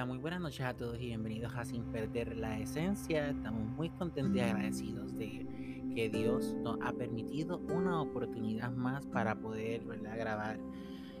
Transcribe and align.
Hola, 0.00 0.06
muy 0.06 0.18
buenas 0.18 0.40
noches 0.40 0.64
a 0.64 0.74
todos 0.74 0.96
y 0.98 1.08
bienvenidos 1.08 1.52
a 1.54 1.62
Sin 1.62 1.82
Perder 1.92 2.34
la 2.38 2.58
Esencia. 2.58 3.28
Estamos 3.28 3.68
muy 3.76 3.90
contentos 3.90 4.34
y 4.34 4.40
agradecidos 4.40 5.14
de 5.18 5.46
que 5.94 6.08
Dios 6.08 6.54
nos 6.62 6.78
ha 6.80 6.90
permitido 6.92 7.58
una 7.68 8.00
oportunidad 8.00 8.70
más 8.70 9.04
para 9.04 9.34
poder 9.34 9.82
grabar 9.84 10.58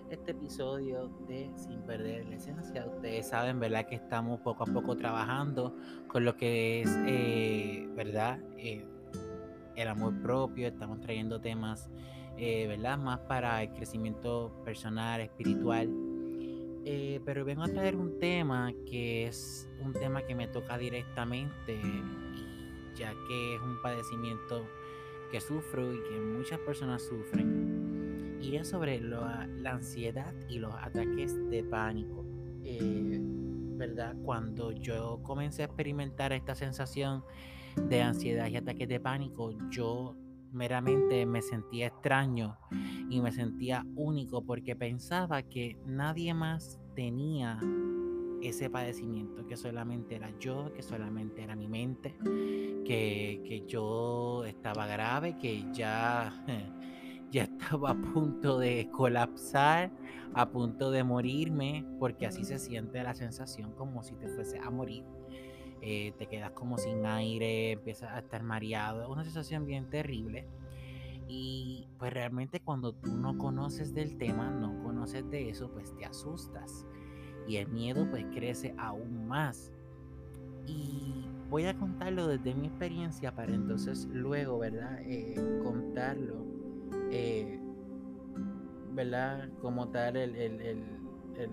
este 0.08 0.30
episodio 0.30 1.08
de 1.28 1.50
Sin 1.56 1.82
Perder 1.82 2.24
la 2.24 2.36
Esencia. 2.36 2.86
Ustedes 2.86 3.28
saben, 3.28 3.60
¿verdad? 3.60 3.84
Que 3.84 3.96
estamos 3.96 4.40
poco 4.40 4.64
a 4.64 4.66
poco 4.66 4.96
trabajando 4.96 5.76
con 6.08 6.24
lo 6.24 6.38
que 6.38 6.80
es, 6.80 6.88
eh, 7.06 7.86
¿verdad? 7.94 8.40
Eh, 8.56 8.82
el 9.76 9.88
amor 9.88 10.18
propio. 10.22 10.68
Estamos 10.68 11.02
trayendo 11.02 11.38
temas, 11.38 11.90
eh, 12.38 12.66
¿verdad? 12.66 12.96
Más 12.96 13.18
para 13.20 13.62
el 13.62 13.72
crecimiento 13.74 14.58
personal, 14.64 15.20
espiritual 15.20 16.09
eh, 16.92 17.20
pero 17.24 17.44
vengo 17.44 17.62
a 17.62 17.68
traer 17.68 17.94
un 17.94 18.18
tema 18.18 18.72
que 18.84 19.28
es 19.28 19.68
un 19.80 19.92
tema 19.92 20.22
que 20.22 20.34
me 20.34 20.48
toca 20.48 20.76
directamente, 20.76 21.80
ya 22.96 23.14
que 23.28 23.54
es 23.54 23.60
un 23.62 23.80
padecimiento 23.80 24.66
que 25.30 25.40
sufro 25.40 25.94
y 25.94 26.02
que 26.02 26.18
muchas 26.18 26.58
personas 26.58 27.02
sufren. 27.02 28.38
Y 28.40 28.56
es 28.56 28.70
sobre 28.70 29.00
la 29.00 29.46
ansiedad 29.64 30.34
y 30.48 30.58
los 30.58 30.74
ataques 30.74 31.36
de 31.48 31.62
pánico. 31.62 32.24
Eh, 32.64 33.20
¿Verdad? 33.76 34.16
Cuando 34.24 34.72
yo 34.72 35.20
comencé 35.22 35.62
a 35.62 35.66
experimentar 35.66 36.32
esta 36.32 36.56
sensación 36.56 37.22
de 37.88 38.02
ansiedad 38.02 38.48
y 38.48 38.56
ataques 38.56 38.88
de 38.88 38.98
pánico, 38.98 39.54
yo 39.70 40.16
meramente 40.52 41.24
me 41.26 41.40
sentía 41.40 41.86
extraño 41.86 42.58
y 43.08 43.20
me 43.20 43.30
sentía 43.30 43.86
único 43.94 44.44
porque 44.44 44.74
pensaba 44.74 45.42
que 45.42 45.78
nadie 45.86 46.34
más 46.34 46.79
tenía 47.00 47.58
ese 48.42 48.68
padecimiento, 48.68 49.46
que 49.46 49.56
solamente 49.56 50.16
era 50.16 50.38
yo, 50.38 50.70
que 50.74 50.82
solamente 50.82 51.42
era 51.42 51.56
mi 51.56 51.66
mente, 51.66 52.14
que, 52.84 53.42
que 53.42 53.64
yo 53.66 54.44
estaba 54.44 54.86
grave, 54.86 55.38
que 55.38 55.64
ya, 55.72 56.44
ya 57.30 57.44
estaba 57.44 57.92
a 57.92 57.94
punto 57.94 58.58
de 58.58 58.90
colapsar, 58.90 59.90
a 60.34 60.50
punto 60.50 60.90
de 60.90 61.02
morirme, 61.02 61.86
porque 61.98 62.26
así 62.26 62.44
se 62.44 62.58
siente 62.58 63.02
la 63.02 63.14
sensación 63.14 63.72
como 63.72 64.02
si 64.02 64.14
te 64.16 64.28
fuese 64.28 64.58
a 64.58 64.68
morir. 64.68 65.04
Eh, 65.80 66.12
te 66.18 66.26
quedas 66.26 66.50
como 66.50 66.76
sin 66.76 67.06
aire, 67.06 67.70
empiezas 67.72 68.10
a 68.12 68.18
estar 68.18 68.42
mareado, 68.42 69.10
una 69.10 69.24
sensación 69.24 69.64
bien 69.64 69.88
terrible. 69.88 70.46
Y 71.32 71.86
pues 71.96 72.12
realmente 72.12 72.58
cuando 72.58 72.92
tú 72.92 73.16
no 73.16 73.38
conoces 73.38 73.94
del 73.94 74.18
tema, 74.18 74.50
no 74.50 74.82
conoces 74.82 75.30
de 75.30 75.48
eso, 75.48 75.70
pues 75.70 75.96
te 75.96 76.04
asustas. 76.04 76.84
Y 77.46 77.56
el 77.56 77.68
miedo 77.68 78.10
pues 78.10 78.26
crece 78.34 78.74
aún 78.76 79.28
más. 79.28 79.72
Y 80.66 81.24
voy 81.48 81.66
a 81.66 81.78
contarlo 81.78 82.26
desde 82.26 82.52
mi 82.52 82.66
experiencia 82.66 83.32
para 83.32 83.54
entonces 83.54 84.08
luego, 84.10 84.58
¿verdad? 84.58 84.98
Eh, 85.02 85.36
contarlo, 85.62 86.44
eh, 87.12 87.60
¿verdad? 88.92 89.48
Como 89.62 89.88
tal, 89.88 90.16
el, 90.16 90.34
el, 90.34 90.60
el, 90.60 90.84
el 91.36 91.50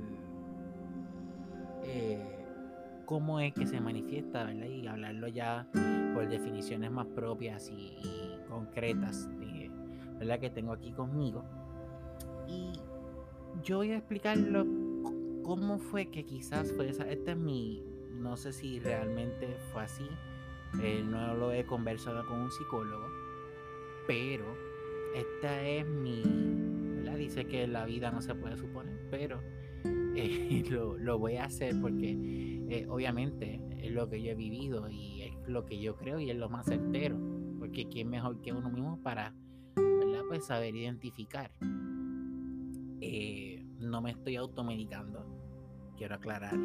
cómo 3.06 3.40
es 3.40 3.54
que 3.54 3.68
se 3.68 3.80
manifiesta, 3.80 4.44
¿verdad? 4.44 4.66
Y 4.66 4.88
hablarlo 4.88 5.28
ya 5.28 5.68
por 6.16 6.28
definiciones 6.28 6.90
más 6.90 7.06
propias 7.08 7.70
y, 7.70 7.96
concretas, 8.50 9.30
¿verdad? 10.20 10.40
Que 10.40 10.50
tengo 10.50 10.74
aquí 10.74 10.92
conmigo. 10.92 11.44
Y 12.48 12.74
yo 13.64 13.78
voy 13.78 13.92
a 13.92 13.98
explicarlo 13.98 14.66
cómo 15.44 15.80
fue 15.80 16.08
que 16.08 16.26
quizás 16.26 16.72
fue 16.74 16.90
esa. 16.90 17.10
Esta 17.10 17.32
es 17.32 17.38
mi. 17.38 17.84
No 18.14 18.36
sé 18.36 18.52
si 18.52 18.80
realmente 18.80 19.58
fue 19.72 19.84
así. 19.84 20.08
Eh, 20.82 21.04
no 21.06 21.36
lo 21.36 21.54
he 21.54 21.66
conversado 21.66 22.26
con 22.28 22.42
un 22.42 22.52
psicólogo. 22.52 23.08
Pero 24.08 24.46
esta 25.16 25.62
es 25.64 25.88
mi. 25.88 26.24
Dice 27.18 27.46
que 27.46 27.66
la 27.66 27.86
vida 27.86 28.12
no 28.12 28.22
se 28.22 28.36
puede 28.36 28.58
suponer. 28.58 29.00
Pero 29.10 29.42
eh, 30.16 30.64
lo, 30.70 31.18
voy 31.18 31.38
a 31.38 31.46
hacer 31.46 31.76
porque 31.82 32.16
eh, 32.70 32.86
obviamente 32.90 33.60
es 33.80 33.92
lo 33.92 34.08
que 34.08 34.22
yo 34.22 34.32
he 34.32 34.36
vivido 34.36 34.88
y 34.90 35.24
es 35.24 35.34
lo 35.48 35.66
que 35.66 35.80
yo 35.80 35.96
creo 35.96 36.20
y 36.20 36.30
es 36.30 36.38
lo 36.38 36.50
más 36.50 36.68
certero. 36.68 37.18
Porque 37.58 37.88
quién 37.88 38.10
mejor 38.10 38.42
que 38.42 38.54
uno 38.54 38.70
mismo 38.70 39.02
para 39.02 39.34
Pues 40.28 40.46
saber 40.46 40.76
identificar. 40.76 41.52
Eh, 43.02 43.66
no 43.80 44.02
me 44.02 44.12
estoy 44.12 44.36
automedicando, 44.36 45.26
quiero 45.98 46.16
aclarar. 46.16 46.58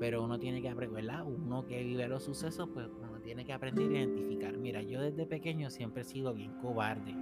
Pero 0.00 0.22
uno 0.24 0.38
tiene 0.38 0.62
que 0.62 0.68
aprender, 0.68 1.04
¿verdad? 1.04 1.26
Uno 1.26 1.66
que 1.66 1.82
vive 1.82 2.06
los 2.06 2.22
sucesos, 2.22 2.68
pues 2.72 2.86
uno 2.86 3.20
tiene 3.20 3.44
que 3.44 3.52
aprender 3.52 3.90
a 3.90 3.94
identificar. 3.94 4.56
Mira, 4.56 4.82
yo 4.82 5.02
desde 5.02 5.26
pequeño 5.26 5.70
siempre 5.70 6.02
he 6.02 6.04
sido 6.04 6.32
bien 6.34 6.52
cobarde. 6.60 7.14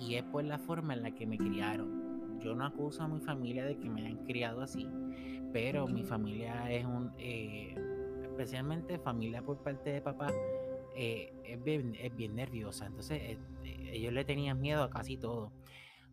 Y 0.00 0.14
es 0.14 0.22
por 0.22 0.44
la 0.44 0.58
forma 0.58 0.94
en 0.94 1.02
la 1.02 1.14
que 1.14 1.26
me 1.26 1.36
criaron 1.36 2.08
yo 2.40 2.54
no 2.54 2.64
acuso 2.64 3.02
a 3.02 3.08
mi 3.08 3.20
familia 3.20 3.64
de 3.64 3.76
que 3.76 3.88
me 3.88 4.02
hayan 4.02 4.24
criado 4.24 4.62
así, 4.62 4.88
pero 5.52 5.86
mi 5.86 6.04
familia 6.04 6.70
es 6.70 6.84
un, 6.84 7.10
eh, 7.18 7.74
especialmente 8.22 8.98
familia 8.98 9.42
por 9.42 9.58
parte 9.58 9.90
de 9.90 10.00
papá, 10.00 10.28
eh, 11.00 11.32
es, 11.44 11.62
bien, 11.62 12.34
nerviosa. 12.34 12.86
Entonces 12.86 13.22
eh, 13.22 13.38
ellos 13.92 14.12
le 14.12 14.24
tenían 14.24 14.60
miedo 14.60 14.82
a 14.82 14.90
casi 14.90 15.16
todo. 15.16 15.52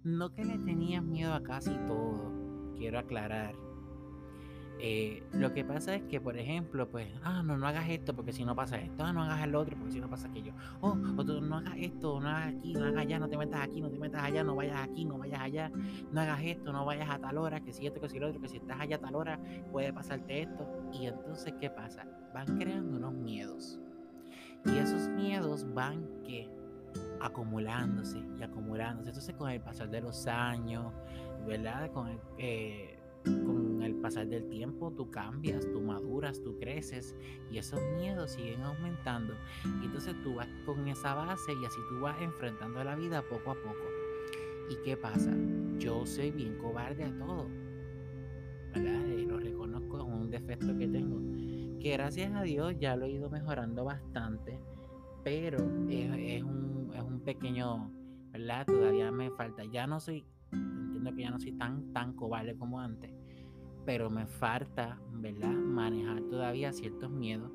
No 0.04 0.32
que 0.32 0.46
le 0.46 0.60
tenían 0.60 1.10
miedo 1.10 1.34
a 1.34 1.42
casi 1.42 1.72
todo, 1.88 2.32
quiero 2.78 3.00
aclarar. 3.00 3.56
Eh, 4.78 5.24
lo 5.32 5.54
que 5.54 5.64
pasa 5.64 5.96
es 5.96 6.04
que, 6.04 6.22
por 6.22 6.38
ejemplo, 6.38 6.88
pues, 6.88 7.08
ah, 7.24 7.42
no, 7.42 7.58
no 7.58 7.66
hagas 7.66 7.90
esto 7.90 8.16
porque 8.16 8.32
si 8.32 8.46
no 8.46 8.56
pasa 8.56 8.78
esto, 8.78 9.04
ah, 9.04 9.12
no 9.12 9.24
hagas 9.24 9.44
el 9.44 9.56
otro 9.56 9.76
porque 9.76 9.94
si 9.94 10.00
no 10.00 10.08
pasa 10.08 10.28
aquello, 10.28 10.54
oh, 10.82 10.96
o 11.18 11.26
tú 11.26 11.42
no 11.42 11.58
hagas 11.58 11.76
esto, 11.78 12.20
no 12.20 12.28
hagas 12.28 12.54
aquí, 12.54 12.74
no 12.74 12.86
hagas 12.86 12.98
allá, 12.98 13.18
no 13.18 13.30
te 13.30 13.38
metas 13.38 13.62
aquí, 13.62 13.82
no 13.82 13.90
te 13.90 13.98
metas 13.98 14.22
allá, 14.22 14.44
no 14.44 14.56
vayas 14.56 14.78
aquí, 14.78 15.06
no 15.06 15.18
vayas 15.18 15.42
allá, 15.42 15.72
no 16.12 16.22
hagas 16.22 16.44
esto, 16.44 16.72
no 16.72 16.86
vayas 16.86 17.10
a 17.10 17.18
tal 17.18 17.38
hora, 17.40 17.62
que 17.62 17.74
si 17.74 17.88
esto, 17.88 18.02
que 18.02 18.10
si 18.10 18.20
lo 18.20 18.28
otro, 18.28 18.40
que 18.40 18.50
si 18.50 18.58
estás 18.58 18.80
allá 18.80 18.98
a 18.98 19.00
tal 19.00 19.16
hora 19.16 19.40
puede 19.72 19.92
pasarte 19.92 20.44
esto. 20.44 20.68
Y 20.94 21.08
entonces, 21.08 21.54
¿qué 21.60 21.72
pasa? 21.72 22.06
Van 22.34 22.60
creando 22.60 22.98
unos 22.98 23.14
miedos. 23.14 23.80
Y 24.66 24.78
esos 24.78 25.08
miedos 25.10 25.66
van 25.74 26.08
que 26.24 26.50
acumulándose 27.20 28.22
y 28.40 28.44
acumulándose. 28.44 29.10
Entonces, 29.10 29.36
con 29.36 29.50
el 29.50 29.62
pasar 29.62 29.90
de 29.90 30.02
los 30.02 30.28
años, 30.28 30.94
¿verdad? 31.48 31.92
Con 31.92 32.08
el, 32.08 32.20
eh, 32.38 32.98
con 33.24 33.82
el 33.82 33.96
pasar 33.96 34.28
del 34.28 34.48
tiempo 34.50 34.92
tú 34.92 35.10
cambias, 35.10 35.66
tú 35.72 35.82
maduras, 35.82 36.42
tú 36.44 36.58
creces 36.60 37.16
y 37.52 37.58
esos 37.58 37.80
miedos 37.98 38.32
siguen 38.32 38.62
aumentando. 38.62 39.34
Y 39.82 39.86
entonces 39.86 40.16
tú 40.24 40.36
vas 40.36 40.48
con 40.66 40.88
esa 40.88 41.14
base 41.14 41.54
y 41.54 41.66
así 41.66 41.80
tú 41.90 42.02
vas 42.02 42.20
enfrentando 42.22 42.84
la 42.84 42.96
vida 42.96 43.22
poco 43.24 43.52
a 43.52 43.56
poco. 43.56 43.86
¿Y 44.70 44.76
qué 44.84 44.98
pasa? 44.98 45.32
Yo 45.78 46.06
soy 46.06 46.32
bien 46.32 46.58
cobarde 46.58 47.04
a 47.04 47.18
todo. 47.18 47.48
¿Verdad? 48.74 49.06
Y 49.06 49.26
lo 49.26 49.40
reconozco, 49.40 49.98
es 49.98 50.04
un 50.04 50.30
defecto 50.30 50.78
que 50.78 50.88
tengo. 50.88 51.20
Que 51.86 51.92
gracias 51.92 52.34
a 52.34 52.42
Dios 52.42 52.74
ya 52.80 52.96
lo 52.96 53.06
he 53.06 53.12
ido 53.12 53.30
mejorando 53.30 53.86
bastante. 53.86 54.60
Pero 55.24 55.60
es, 55.88 56.42
un, 56.42 56.92
es 56.96 57.04
un 57.04 57.22
pequeño, 57.24 57.92
¿verdad? 58.32 58.66
Todavía 58.66 59.12
me 59.12 59.30
falta. 59.30 59.64
Ya 59.66 59.86
no 59.86 60.00
soy 60.00 60.26
que 61.16 61.22
ya 61.22 61.30
no 61.30 61.40
soy 61.40 61.52
tan, 61.52 61.94
tan 61.94 62.14
cobarde 62.14 62.58
como 62.58 62.80
antes, 62.80 63.12
pero 63.86 64.10
me 64.10 64.26
falta, 64.26 65.00
¿verdad? 65.12 65.52
Manejar 65.52 66.24
todavía 66.24 66.74
ciertos 66.74 67.12
miedos, 67.12 67.52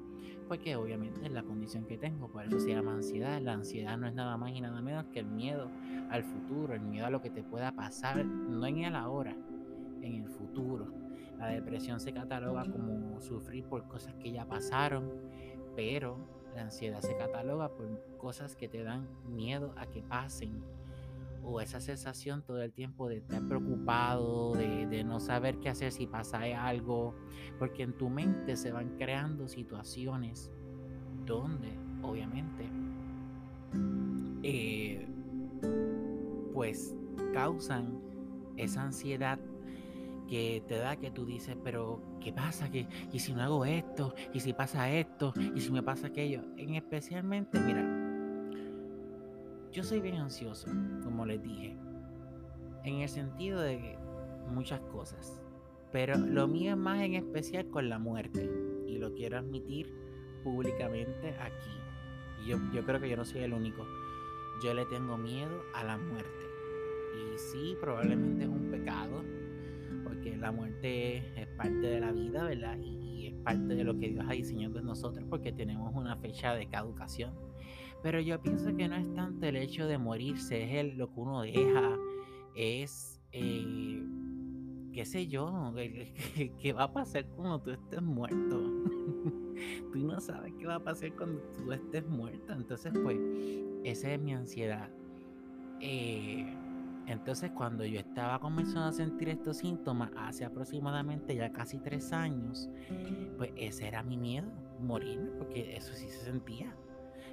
porque 0.47 0.77
obviamente 0.77 1.27
es 1.27 1.33
la 1.33 1.43
condición 1.43 1.85
que 1.85 1.99
tengo, 1.99 2.31
por 2.31 2.45
eso 2.45 2.61
se 2.61 2.69
llama 2.69 2.95
ansiedad. 2.95 3.43
La 3.43 3.55
ansiedad 3.55 3.99
no 3.99 4.07
es 4.07 4.15
nada 4.15 4.37
más 4.37 4.53
y 4.53 4.61
nada 4.61 4.81
menos 4.81 5.07
que 5.07 5.19
el 5.19 5.27
miedo 5.27 5.69
al 6.09 6.23
futuro, 6.23 6.75
el 6.75 6.83
miedo 6.83 7.07
a 7.07 7.11
lo 7.11 7.21
que 7.21 7.31
te 7.31 7.43
pueda 7.43 7.72
pasar, 7.72 8.25
no 8.25 8.65
en 8.65 8.84
el 8.84 8.95
ahora, 8.95 9.37
en 10.03 10.22
el 10.22 10.28
futuro. 10.28 11.00
La 11.41 11.48
depresión 11.48 12.01
se 12.01 12.13
cataloga 12.13 12.65
como 12.71 13.19
sufrir 13.22 13.65
por 13.65 13.89
cosas 13.89 14.15
que 14.16 14.31
ya 14.31 14.45
pasaron, 14.45 15.10
pero 15.75 16.19
la 16.54 16.63
ansiedad 16.63 17.01
se 17.01 17.16
cataloga 17.16 17.71
por 17.71 18.19
cosas 18.19 18.54
que 18.57 18.69
te 18.69 18.83
dan 18.83 19.09
miedo 19.27 19.72
a 19.78 19.87
que 19.87 20.03
pasen 20.03 20.63
o 21.42 21.63
esa 21.63 21.81
sensación 21.81 22.42
todo 22.42 22.63
el 22.63 22.72
tiempo 22.72 23.09
de 23.09 23.16
estar 23.16 23.42
preocupado, 23.48 24.53
de, 24.53 25.03
no 25.03 25.19
saber 25.19 25.59
qué 25.59 25.71
hacer 25.71 25.92
si 25.92 26.07
pasa 26.07 26.41
algo, 26.69 27.15
porque 27.59 27.83
en 27.83 27.95
tu 27.95 28.10
mente 28.10 28.57
se 28.57 28.71
van 28.71 28.97
creando 28.98 29.48
situaciones 29.48 30.53
donde 31.25 31.72
obviamente 32.03 32.69
eh, 34.42 35.09
pues 36.53 36.95
causan 37.33 37.98
esa 38.57 38.83
ansiedad 38.83 39.39
que 40.30 40.62
te 40.68 40.78
da 40.78 40.97
que 40.97 41.10
tú 41.10 41.27
dices, 41.27 41.56
pero 41.65 42.00
¿qué 42.21 42.32
pasa? 42.32 42.71
¿Y 43.12 43.18
si 43.18 43.34
no 43.34 43.42
hago 43.42 43.65
esto? 43.65 44.15
¿Y 44.32 44.38
si 44.38 44.53
pasa 44.53 44.88
esto? 44.91 45.34
¿Y 45.54 45.60
si 45.60 45.72
me 45.72 45.82
pasa 45.82 46.06
aquello? 46.06 46.42
En 46.56 46.77
especialmente, 46.77 47.59
mira, 47.59 47.84
yo 49.72 49.82
soy 49.82 50.00
bien 50.00 50.16
ansioso, 50.16 50.68
como 51.03 51.27
les 51.27 51.42
dije, 51.42 51.77
en 52.84 53.00
el 53.00 53.09
sentido 53.09 53.60
de 53.60 53.98
muchas 54.48 54.80
cosas. 54.92 55.42
Pero 55.91 56.16
lo 56.16 56.47
mío 56.47 56.71
es 56.72 56.77
más 56.77 57.00
en 57.00 57.15
especial 57.15 57.68
con 57.68 57.88
la 57.88 57.98
muerte. 57.98 58.48
Y 58.86 58.98
lo 58.98 59.12
quiero 59.15 59.38
admitir 59.38 59.92
públicamente 60.44 61.34
aquí. 61.41 62.47
Yo, 62.47 62.59
yo 62.72 62.84
creo 62.84 63.00
que 63.00 63.09
yo 63.09 63.16
no 63.16 63.24
soy 63.24 63.42
el 63.42 63.53
único. 63.53 63.84
Yo 64.62 64.74
le 64.74 64.86
tengo 64.86 65.16
miedo 65.18 65.65
a 65.74 65.82
la 65.82 65.98
muerte. 65.98 66.47
Y 67.16 67.38
sí, 67.38 67.77
probablemente 67.80 68.44
es 68.44 68.48
un 68.48 68.71
pecado. 68.71 69.09
La 70.41 70.53
muerte 70.53 71.19
es 71.41 71.47
parte 71.48 71.87
de 71.87 72.01
la 72.01 72.13
vida, 72.13 72.45
¿verdad? 72.45 72.78
Y 72.78 73.27
es 73.27 73.34
parte 73.45 73.75
de 73.75 73.84
lo 73.84 73.98
que 73.98 74.09
Dios 74.09 74.25
ha 74.27 74.33
diseñado 74.33 74.78
en 74.78 74.87
nosotros 74.87 75.25
porque 75.28 75.53
tenemos 75.53 75.95
una 75.95 76.16
fecha 76.16 76.54
de 76.54 76.66
caducación. 76.66 77.34
Pero 78.03 78.21
yo 78.21 78.41
pienso 78.41 78.75
que 78.75 78.89
no 78.89 78.97
es 78.97 79.15
tanto 79.15 79.47
el 79.47 79.57
hecho 79.57 79.87
de 79.87 79.98
morirse, 79.98 80.81
es 80.81 80.97
lo 80.97 81.13
que 81.13 81.21
uno 81.21 81.42
deja, 81.42 81.98
es, 82.54 83.21
eh, 83.33 84.03
qué 84.95 85.04
sé 85.04 85.27
yo, 85.27 85.75
qué 86.59 86.72
va 86.72 86.84
a 86.84 86.92
pasar 86.92 87.27
cuando 87.37 87.60
tú 87.60 87.71
estés 87.72 88.01
muerto. 88.01 88.39
tú 89.92 89.98
no 89.98 90.19
sabes 90.21 90.54
qué 90.59 90.66
va 90.66 90.77
a 90.77 90.83
pasar 90.83 91.13
cuando 91.15 91.42
tú 91.53 91.71
estés 91.72 92.07
muerto. 92.07 92.54
Entonces, 92.54 92.92
pues, 93.03 93.19
esa 93.84 94.15
es 94.15 94.21
mi 94.21 94.33
ansiedad. 94.33 94.89
Eh, 95.81 96.54
entonces, 97.10 97.51
cuando 97.51 97.84
yo 97.84 97.98
estaba 97.98 98.39
comenzando 98.39 98.84
a 98.86 98.92
sentir 98.92 99.30
estos 99.30 99.59
síntomas 99.59 100.12
hace 100.16 100.45
aproximadamente 100.45 101.34
ya 101.34 101.53
casi 101.53 101.78
tres 101.78 102.12
años, 102.12 102.71
pues 103.36 103.51
ese 103.57 103.89
era 103.89 104.04
mi 104.04 104.16
miedo, 104.16 104.48
morirme, 104.80 105.30
porque 105.33 105.77
eso 105.77 105.92
sí 105.95 106.09
se 106.09 106.24
sentía. 106.24 106.77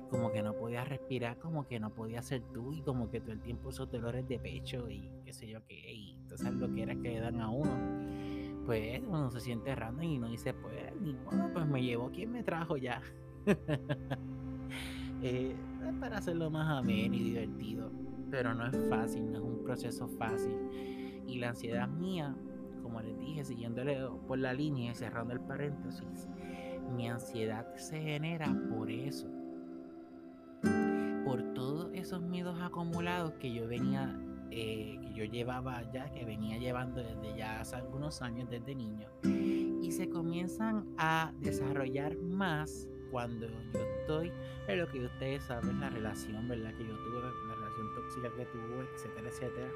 Como 0.09 0.31
que 0.31 0.41
no 0.41 0.53
podía 0.53 0.83
respirar, 0.83 1.37
como 1.37 1.67
que 1.67 1.79
no 1.79 1.93
podía 1.93 2.23
ser 2.23 2.41
tú 2.53 2.73
y 2.73 2.81
como 2.81 3.11
que 3.11 3.19
todo 3.19 3.33
el 3.33 3.41
tiempo 3.41 3.69
esos 3.69 3.91
dolores 3.91 4.27
de 4.27 4.39
pecho 4.39 4.89
y 4.89 5.11
qué 5.25 5.33
sé 5.33 5.47
yo 5.47 5.63
qué, 5.65 5.93
y 5.93 6.13
entonces 6.13 6.53
lo 6.53 6.73
que 6.73 6.83
era 6.83 6.95
que 6.95 7.09
le 7.09 7.19
dan 7.19 7.39
a 7.41 7.49
uno, 7.49 7.69
pues 8.65 9.01
uno 9.05 9.29
se 9.29 9.41
siente 9.41 9.75
random 9.75 10.03
y 10.03 10.17
uno 10.17 10.29
dice, 10.29 10.53
pues 10.53 10.73
ni 11.01 11.13
modo, 11.13 11.51
pues 11.53 11.67
me 11.67 11.83
llevó 11.83 12.09
quien 12.09 12.31
me 12.31 12.43
trajo 12.43 12.77
ya. 12.77 13.01
eh, 15.21 15.55
para 15.99 16.17
hacerlo 16.17 16.49
más 16.49 16.69
ameno 16.79 17.15
y 17.15 17.23
divertido, 17.23 17.91
pero 18.29 18.53
no 18.53 18.67
es 18.67 18.89
fácil, 18.89 19.31
no 19.31 19.37
es 19.37 19.43
un 19.43 19.63
proceso 19.63 20.07
fácil. 20.07 21.23
Y 21.27 21.39
la 21.39 21.49
ansiedad 21.49 21.87
mía, 21.87 22.35
como 22.81 23.01
les 23.01 23.17
dije, 23.19 23.43
siguiéndole 23.43 23.97
por 24.27 24.39
la 24.39 24.53
línea 24.53 24.91
y 24.91 24.95
cerrando 24.95 25.33
el 25.33 25.41
paréntesis, 25.41 26.27
mi 26.95 27.09
ansiedad 27.09 27.75
se 27.75 28.01
genera 28.01 28.47
por 28.69 28.89
eso 28.89 29.27
por 31.27 31.43
todos 31.53 31.89
esos 31.93 32.21
miedos 32.21 32.57
acumulados 32.61 33.33
que 33.33 33.51
yo 33.51 33.67
venía, 33.67 34.17
eh, 34.49 34.97
que 35.01 35.13
yo 35.13 35.25
llevaba 35.25 35.83
ya, 35.91 36.09
que 36.13 36.23
venía 36.23 36.57
llevando 36.57 37.03
desde 37.03 37.37
ya 37.37 37.59
hace 37.59 37.75
algunos 37.75 38.21
años, 38.21 38.49
desde 38.49 38.73
niño, 38.73 39.09
y 39.23 39.91
se 39.91 40.09
comienzan 40.09 40.87
a 40.97 41.33
desarrollar 41.41 42.15
más 42.17 42.87
cuando 43.11 43.47
yo 43.47 43.79
estoy 43.99 44.31
en 44.69 44.79
lo 44.79 44.87
que 44.87 45.05
ustedes 45.05 45.43
saben, 45.43 45.81
la 45.81 45.89
relación, 45.89 46.47
¿verdad? 46.47 46.73
Que 46.75 46.85
yo 46.85 46.95
tuve, 46.95 47.16
que 48.15 48.45
tuve, 48.45 48.87
etcétera, 48.95 49.29
etcétera. 49.29 49.71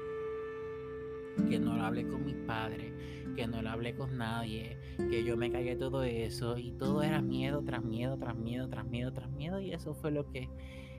Que 1.48 1.58
no 1.58 1.76
lo 1.76 1.82
hablé 1.82 2.06
con 2.06 2.24
mis 2.24 2.36
padres, 2.36 2.92
que 3.34 3.46
no 3.46 3.62
lo 3.62 3.70
hablé 3.70 3.94
con 3.94 4.18
nadie, 4.18 4.76
que 5.10 5.24
yo 5.24 5.36
me 5.36 5.50
cagué 5.50 5.76
todo 5.76 6.02
eso 6.02 6.58
y 6.58 6.72
todo 6.72 7.02
era 7.02 7.22
miedo 7.22 7.62
tras 7.64 7.82
miedo, 7.82 8.18
tras 8.18 8.36
miedo, 8.36 8.68
tras 8.68 8.86
miedo, 8.86 9.12
tras 9.12 9.30
miedo 9.30 9.58
y 9.60 9.72
eso 9.72 9.94
fue 9.94 10.10
lo 10.10 10.26
que 10.30 10.50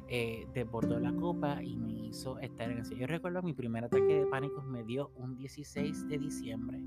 eh, 0.10 0.48
desbordó 0.54 1.00
la 1.00 1.14
copa 1.14 1.64
y 1.64 1.78
me 1.78 2.08
hizo 2.08 2.40
estar 2.40 2.72
en 2.72 2.80
ese. 2.80 2.96
Yo 2.96 3.08
recuerdo 3.08 3.42
mi 3.42 3.54
primer 3.54 3.86
ataque 3.86 4.22
de 4.22 4.26
pánico 4.26 4.62
me 4.64 4.84
dio 4.84 5.12
un 5.16 5.36
16 5.36 6.08
de 6.08 6.18
diciembre 6.18 6.80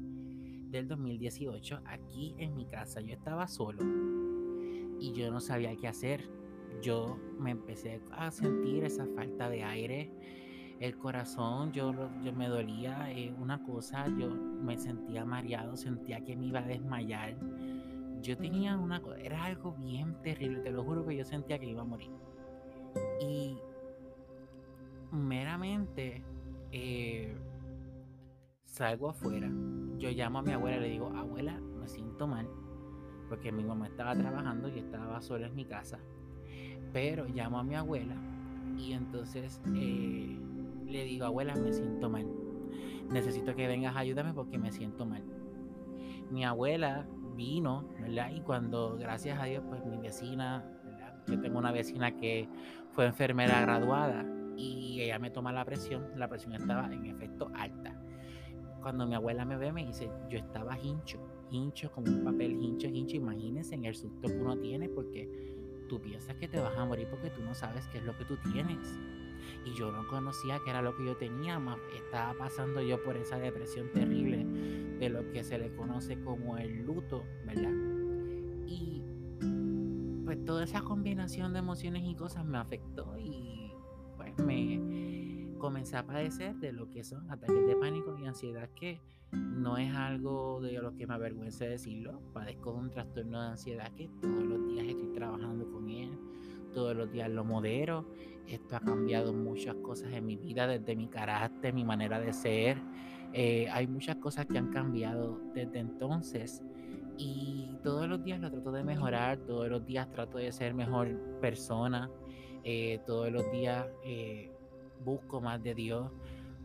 del 0.70 0.88
2018 0.88 1.80
aquí 1.84 2.34
en 2.38 2.56
mi 2.56 2.66
casa. 2.66 3.00
Yo 3.00 3.14
estaba 3.14 3.46
solo 3.46 3.82
y 4.98 5.12
yo 5.12 5.30
no 5.30 5.40
sabía 5.40 5.76
qué 5.76 5.88
hacer. 5.88 6.28
Yo 6.82 7.18
me 7.38 7.50
empecé 7.50 8.00
a 8.12 8.30
sentir 8.30 8.84
esa 8.84 9.06
falta 9.14 9.48
de 9.48 9.64
aire. 9.64 10.10
El 10.80 10.98
corazón, 10.98 11.72
yo, 11.72 11.92
yo 12.22 12.32
me 12.32 12.48
dolía 12.48 13.10
eh, 13.10 13.34
una 13.38 13.62
cosa, 13.62 14.06
yo 14.18 14.28
me 14.28 14.76
sentía 14.76 15.24
mareado, 15.24 15.76
sentía 15.76 16.22
que 16.22 16.36
me 16.36 16.46
iba 16.46 16.60
a 16.60 16.66
desmayar. 16.66 17.36
Yo 18.20 18.36
tenía 18.36 18.76
una 18.76 19.00
era 19.18 19.44
algo 19.44 19.72
bien 19.72 20.20
terrible, 20.22 20.60
te 20.60 20.70
lo 20.70 20.84
juro 20.84 21.06
que 21.06 21.16
yo 21.16 21.24
sentía 21.24 21.58
que 21.58 21.66
iba 21.66 21.82
a 21.82 21.84
morir. 21.84 22.10
Y 23.20 23.58
meramente 25.12 26.22
eh, 26.72 27.34
salgo 28.64 29.10
afuera. 29.10 29.50
Yo 29.98 30.10
llamo 30.10 30.40
a 30.40 30.42
mi 30.42 30.52
abuela 30.52 30.76
y 30.76 30.80
le 30.80 30.88
digo, 30.90 31.08
abuela, 31.16 31.58
me 31.58 31.88
siento 31.88 32.26
mal. 32.26 32.48
Porque 33.28 33.50
mi 33.50 33.64
mamá 33.64 33.86
estaba 33.86 34.14
trabajando 34.14 34.68
y 34.68 34.78
estaba 34.78 35.20
sola 35.22 35.46
en 35.46 35.54
mi 35.54 35.64
casa. 35.64 35.98
Pero 36.92 37.26
llamo 37.26 37.58
a 37.58 37.62
mi 37.64 37.74
abuela 37.74 38.14
y 38.78 38.92
entonces 38.92 39.60
eh, 39.74 40.36
le 40.86 41.04
digo, 41.04 41.26
abuela, 41.26 41.54
me 41.54 41.72
siento 41.72 42.08
mal. 42.08 42.26
Necesito 43.10 43.54
que 43.54 43.66
vengas 43.66 43.96
a 43.96 44.00
ayudarme 44.00 44.32
porque 44.32 44.58
me 44.58 44.72
siento 44.72 45.06
mal. 45.06 45.22
Mi 46.30 46.44
abuela 46.44 47.06
vino, 47.36 47.88
¿verdad? 48.00 48.30
Y 48.34 48.40
cuando, 48.40 48.96
gracias 48.98 49.38
a 49.38 49.44
Dios, 49.44 49.62
pues 49.68 49.84
mi 49.84 49.98
vecina 49.98 50.64
yo 51.26 51.40
tengo 51.40 51.58
una 51.58 51.72
vecina 51.72 52.16
que 52.16 52.48
fue 52.92 53.06
enfermera 53.06 53.60
graduada 53.60 54.24
y 54.56 55.00
ella 55.00 55.18
me 55.18 55.30
toma 55.30 55.52
la 55.52 55.64
presión. 55.64 56.06
La 56.16 56.28
presión 56.28 56.54
estaba 56.54 56.92
en 56.92 57.06
efecto 57.06 57.50
alta. 57.54 58.00
Cuando 58.80 59.06
mi 59.06 59.14
abuela 59.14 59.44
me 59.44 59.56
ve, 59.56 59.72
me 59.72 59.84
dice: 59.84 60.08
Yo 60.30 60.38
estaba 60.38 60.78
hincho, 60.78 61.18
hincho 61.50 61.90
como 61.90 62.06
un 62.06 62.24
papel, 62.24 62.52
hincho, 62.52 62.86
hincho. 62.86 63.16
Imagínense 63.16 63.74
en 63.74 63.84
el 63.86 63.94
susto 63.96 64.28
que 64.28 64.36
uno 64.36 64.56
tiene 64.58 64.88
porque 64.88 65.28
tú 65.88 66.00
piensas 66.00 66.36
que 66.36 66.48
te 66.48 66.60
vas 66.60 66.76
a 66.76 66.84
morir 66.84 67.06
porque 67.10 67.30
tú 67.30 67.42
no 67.42 67.54
sabes 67.54 67.86
qué 67.88 67.98
es 67.98 68.04
lo 68.04 68.16
que 68.16 68.24
tú 68.24 68.36
tienes. 68.52 68.98
Y 69.64 69.74
yo 69.74 69.92
no 69.92 70.06
conocía 70.08 70.60
qué 70.64 70.70
era 70.70 70.82
lo 70.82 70.96
que 70.96 71.04
yo 71.04 71.16
tenía, 71.16 71.58
más 71.58 71.78
estaba 71.94 72.34
pasando 72.34 72.80
yo 72.80 73.02
por 73.02 73.16
esa 73.16 73.38
depresión 73.38 73.90
terrible 73.92 74.44
de 74.98 75.08
lo 75.08 75.30
que 75.30 75.44
se 75.44 75.58
le 75.58 75.74
conoce 75.74 76.20
como 76.20 76.58
el 76.58 76.84
luto, 76.84 77.24
¿verdad? 77.44 77.72
Y 78.66 79.02
pues 80.24 80.44
toda 80.44 80.64
esa 80.64 80.82
combinación 80.82 81.52
de 81.52 81.60
emociones 81.60 82.02
y 82.04 82.14
cosas 82.14 82.44
me 82.44 82.58
afectó 82.58 83.16
y 83.18 83.72
pues 84.16 84.36
me 84.38 85.05
comencé 85.66 85.96
a 85.96 86.06
padecer 86.06 86.54
de 86.54 86.70
lo 86.70 86.88
que 86.90 87.02
son 87.02 87.28
ataques 87.28 87.66
de 87.66 87.74
pánico 87.74 88.16
y 88.16 88.24
ansiedad 88.24 88.68
que 88.76 89.00
no 89.32 89.76
es 89.78 89.92
algo 89.92 90.60
de 90.60 90.80
lo 90.80 90.94
que 90.94 91.08
me 91.08 91.14
avergüence 91.14 91.68
decirlo. 91.68 92.20
Padezco 92.32 92.72
de 92.72 92.78
un 92.78 92.90
trastorno 92.92 93.42
de 93.42 93.48
ansiedad 93.48 93.90
que 93.96 94.08
todos 94.22 94.44
los 94.44 94.64
días 94.68 94.86
estoy 94.86 95.12
trabajando 95.12 95.68
con 95.72 95.90
él, 95.90 96.16
todos 96.72 96.94
los 96.94 97.10
días 97.10 97.28
lo 97.30 97.44
modero. 97.44 98.06
Esto 98.46 98.76
ha 98.76 98.80
cambiado 98.80 99.32
muchas 99.32 99.74
cosas 99.82 100.12
en 100.12 100.24
mi 100.24 100.36
vida, 100.36 100.68
desde 100.68 100.94
mi 100.94 101.08
carácter, 101.08 101.74
mi 101.74 101.82
manera 101.82 102.20
de 102.20 102.32
ser. 102.32 102.80
Eh, 103.32 103.68
hay 103.68 103.88
muchas 103.88 104.14
cosas 104.18 104.46
que 104.46 104.58
han 104.58 104.70
cambiado 104.70 105.40
desde 105.52 105.80
entonces 105.80 106.62
y 107.18 107.76
todos 107.82 108.08
los 108.08 108.22
días 108.22 108.38
lo 108.38 108.52
trato 108.52 108.70
de 108.70 108.84
mejorar, 108.84 109.38
todos 109.38 109.68
los 109.68 109.84
días 109.84 110.08
trato 110.12 110.38
de 110.38 110.52
ser 110.52 110.74
mejor 110.74 111.40
persona, 111.40 112.08
eh, 112.62 113.00
todos 113.04 113.32
los 113.32 113.50
días 113.50 113.84
eh, 114.04 114.52
busco 115.04 115.40
más 115.40 115.62
de 115.62 115.74
Dios, 115.74 116.10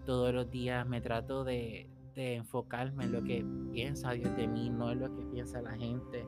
todos 0.05 0.33
los 0.33 0.50
días 0.50 0.88
me 0.88 1.01
trato 1.01 1.43
de, 1.43 1.88
enfocarme 2.15 3.05
en 3.05 3.13
lo 3.13 3.23
que 3.23 3.43
piensa 3.71 4.11
Dios 4.11 4.35
de 4.35 4.47
mí, 4.47 4.69
no 4.69 4.91
en 4.91 5.00
lo 5.00 5.15
que 5.15 5.23
piensa 5.25 5.61
la 5.61 5.71
gente, 5.71 6.25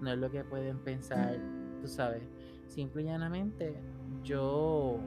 no 0.00 0.12
es 0.12 0.18
lo 0.18 0.30
que 0.30 0.44
pueden 0.44 0.78
pensar, 0.78 1.38
tú 1.82 1.88
sabes. 1.88 2.22
Simple 2.68 3.02
y 3.02 3.06
llanamente 3.06 3.74
yo 4.22 5.00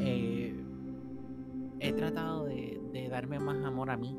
eh, 0.00 0.54
he 1.80 1.92
tratado 1.92 2.46
de 2.46 3.08
darme 3.10 3.38
más 3.38 3.62
amor 3.64 3.90
a 3.90 3.96
mí 3.96 4.16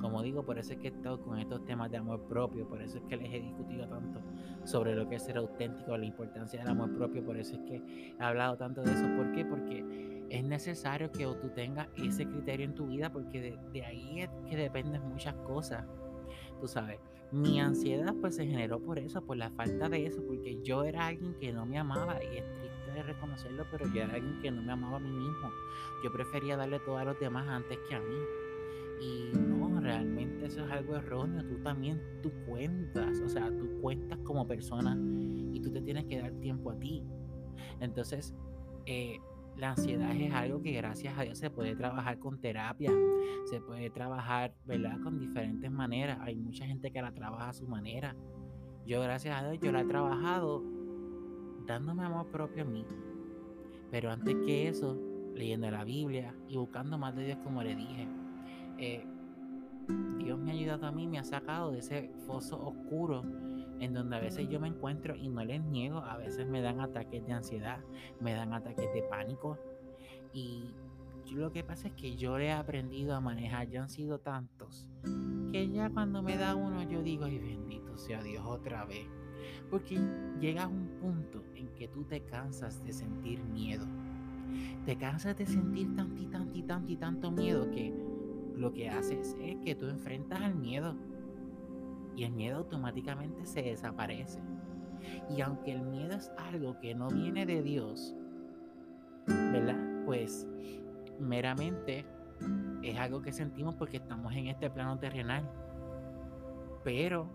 como 0.00 0.22
digo, 0.22 0.44
por 0.44 0.58
eso 0.58 0.72
es 0.72 0.78
que 0.78 0.88
he 0.88 0.90
estado 0.90 1.20
con 1.22 1.38
estos 1.38 1.64
temas 1.64 1.90
de 1.90 1.96
amor 1.96 2.22
propio, 2.28 2.66
por 2.66 2.80
eso 2.82 2.98
es 2.98 3.04
que 3.04 3.16
les 3.16 3.32
he 3.32 3.40
discutido 3.40 3.86
tanto 3.88 4.20
sobre 4.64 4.94
lo 4.94 5.08
que 5.08 5.16
es 5.16 5.22
ser 5.22 5.36
auténtico, 5.36 5.96
la 5.96 6.06
importancia 6.06 6.60
del 6.60 6.68
amor 6.68 6.94
propio, 6.94 7.24
por 7.24 7.36
eso 7.36 7.56
es 7.56 7.62
que 7.62 8.14
he 8.18 8.22
hablado 8.22 8.56
tanto 8.56 8.82
de 8.82 8.92
eso. 8.92 9.06
¿Por 9.16 9.32
qué? 9.32 9.44
Porque 9.44 10.26
es 10.30 10.44
necesario 10.44 11.10
que 11.12 11.24
tú 11.24 11.50
tengas 11.50 11.88
ese 11.96 12.26
criterio 12.26 12.66
en 12.66 12.74
tu 12.74 12.86
vida, 12.86 13.12
porque 13.12 13.58
de, 13.72 13.84
ahí 13.84 14.20
es 14.20 14.30
que 14.48 14.56
dependen 14.56 15.02
muchas 15.02 15.34
cosas. 15.34 15.84
Tú 16.60 16.68
sabes, 16.68 17.00
mi 17.32 17.60
ansiedad 17.60 18.14
pues 18.20 18.36
se 18.36 18.46
generó 18.46 18.80
por 18.80 18.98
eso, 18.98 19.20
por 19.22 19.36
la 19.36 19.50
falta 19.50 19.88
de 19.88 20.06
eso, 20.06 20.22
porque 20.26 20.62
yo 20.62 20.84
era 20.84 21.08
alguien 21.08 21.34
que 21.38 21.52
no 21.52 21.66
me 21.66 21.78
amaba 21.78 22.22
y 22.22 22.38
es 22.38 22.44
triste 22.58 22.92
de 22.94 23.02
reconocerlo, 23.02 23.66
pero 23.70 23.86
yo 23.92 24.02
era 24.02 24.14
alguien 24.14 24.38
que 24.40 24.50
no 24.50 24.62
me 24.62 24.72
amaba 24.72 24.96
a 24.96 25.00
mí 25.00 25.10
mismo. 25.10 25.50
Yo 26.02 26.12
prefería 26.12 26.56
darle 26.56 26.78
todo 26.80 26.98
a 26.98 27.04
los 27.04 27.18
demás 27.20 27.46
antes 27.48 27.78
que 27.88 27.94
a 27.94 28.00
mí. 28.00 28.16
Y 29.02 29.36
no, 29.36 29.80
realmente 29.80 30.46
eso 30.46 30.64
es 30.64 30.70
algo 30.70 30.96
erróneo. 30.96 31.44
Tú 31.44 31.62
también, 31.62 32.00
tú 32.22 32.30
cuentas, 32.46 33.20
o 33.20 33.28
sea, 33.28 33.50
tú 33.56 33.68
cuentas 33.80 34.18
como 34.20 34.46
persona 34.46 34.96
y 35.52 35.60
tú 35.60 35.70
te 35.72 35.80
tienes 35.82 36.04
que 36.04 36.20
dar 36.20 36.32
tiempo 36.34 36.70
a 36.70 36.78
ti. 36.78 37.02
Entonces, 37.80 38.34
eh, 38.86 39.18
la 39.56 39.70
ansiedad 39.70 40.14
es 40.16 40.32
algo 40.32 40.62
que 40.62 40.72
gracias 40.72 41.16
a 41.18 41.22
Dios 41.22 41.38
se 41.38 41.50
puede 41.50 41.76
trabajar 41.76 42.18
con 42.18 42.40
terapia, 42.40 42.92
se 43.44 43.60
puede 43.60 43.90
trabajar, 43.90 44.54
¿verdad? 44.64 44.98
Con 45.02 45.18
diferentes 45.18 45.70
maneras. 45.70 46.18
Hay 46.20 46.36
mucha 46.36 46.64
gente 46.64 46.90
que 46.90 47.02
la 47.02 47.12
trabaja 47.12 47.50
a 47.50 47.52
su 47.52 47.66
manera. 47.66 48.16
Yo 48.86 49.00
gracias 49.02 49.40
a 49.40 49.48
Dios 49.48 49.62
yo 49.62 49.72
la 49.72 49.82
he 49.82 49.84
trabajado 49.84 50.62
dándome 51.66 52.04
amor 52.04 52.30
propio 52.30 52.62
a 52.62 52.66
mí. 52.66 52.86
Pero 53.90 54.10
antes 54.10 54.34
que 54.46 54.68
eso, 54.68 54.98
leyendo 55.34 55.70
la 55.70 55.84
Biblia 55.84 56.34
y 56.48 56.56
buscando 56.56 56.98
más 56.98 57.14
de 57.14 57.26
Dios 57.26 57.38
como 57.44 57.62
le 57.62 57.76
dije. 57.76 58.08
Eh, 58.78 59.04
Dios 60.18 60.38
me 60.38 60.50
ha 60.50 60.54
ayudado 60.54 60.86
a 60.86 60.92
mí, 60.92 61.06
me 61.06 61.18
ha 61.18 61.24
sacado 61.24 61.72
de 61.72 61.80
ese 61.80 62.10
foso 62.26 62.60
oscuro 62.60 63.22
en 63.80 63.94
donde 63.94 64.16
a 64.16 64.20
veces 64.20 64.48
yo 64.48 64.60
me 64.60 64.68
encuentro 64.68 65.16
y 65.16 65.28
no 65.28 65.44
les 65.44 65.62
niego, 65.62 65.98
a 65.98 66.16
veces 66.16 66.46
me 66.46 66.60
dan 66.60 66.80
ataques 66.80 67.26
de 67.26 67.32
ansiedad, 67.32 67.80
me 68.20 68.32
dan 68.32 68.52
ataques 68.52 68.92
de 68.94 69.02
pánico. 69.02 69.58
Y 70.32 70.72
lo 71.34 71.50
que 71.52 71.64
pasa 71.64 71.88
es 71.88 71.94
que 71.94 72.16
yo 72.16 72.38
he 72.38 72.52
aprendido 72.52 73.14
a 73.14 73.20
manejar, 73.20 73.68
ya 73.68 73.82
han 73.82 73.90
sido 73.90 74.18
tantos, 74.18 74.88
que 75.50 75.68
ya 75.68 75.90
cuando 75.90 76.22
me 76.22 76.36
da 76.36 76.54
uno 76.54 76.82
yo 76.82 77.02
digo, 77.02 77.24
ay 77.24 77.38
bendito 77.38 77.98
sea 77.98 78.22
Dios 78.22 78.44
otra 78.46 78.84
vez, 78.84 79.06
porque 79.70 79.98
llegas 80.40 80.66
a 80.66 80.68
un 80.68 80.88
punto 81.00 81.42
en 81.54 81.68
que 81.74 81.88
tú 81.88 82.04
te 82.04 82.20
cansas 82.20 82.84
de 82.84 82.92
sentir 82.92 83.42
miedo, 83.44 83.86
te 84.84 84.96
cansas 84.96 85.36
de 85.36 85.46
sentir 85.46 85.94
tanto 85.96 86.22
y 86.22 86.26
tanto 86.26 86.58
y 86.58 86.62
tanto 86.62 86.92
y 86.92 86.96
tanto 86.96 87.30
miedo 87.30 87.70
que 87.70 87.92
lo 88.56 88.72
que 88.72 88.88
haces 88.88 89.36
es 89.40 89.56
que 89.64 89.74
tú 89.74 89.86
enfrentas 89.86 90.40
al 90.40 90.54
miedo 90.54 90.96
y 92.16 92.24
el 92.24 92.32
miedo 92.32 92.58
automáticamente 92.58 93.46
se 93.46 93.62
desaparece. 93.62 94.40
Y 95.34 95.40
aunque 95.40 95.72
el 95.72 95.82
miedo 95.82 96.14
es 96.14 96.30
algo 96.36 96.78
que 96.78 96.94
no 96.94 97.08
viene 97.08 97.46
de 97.46 97.62
Dios, 97.62 98.14
¿verdad? 99.26 100.04
Pues 100.04 100.46
meramente 101.18 102.04
es 102.82 102.98
algo 102.98 103.22
que 103.22 103.32
sentimos 103.32 103.74
porque 103.74 103.98
estamos 103.98 104.34
en 104.34 104.48
este 104.48 104.70
plano 104.70 104.98
terrenal. 104.98 105.48
Pero 106.84 107.28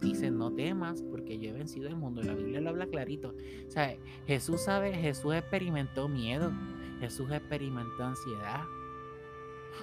dice, 0.00 0.30
no 0.30 0.52
temas 0.52 1.02
porque 1.02 1.38
yo 1.38 1.50
he 1.50 1.52
vencido 1.52 1.88
el 1.88 1.96
mundo. 1.96 2.22
La 2.22 2.34
Biblia 2.34 2.60
lo 2.60 2.70
habla 2.70 2.86
clarito. 2.86 3.34
O 3.66 3.70
sea, 3.70 3.96
Jesús 4.26 4.62
sabe, 4.62 4.92
Jesús 4.94 5.34
experimentó 5.34 6.08
miedo, 6.08 6.52
Jesús 7.00 7.30
experimentó 7.30 8.04
ansiedad. 8.04 8.64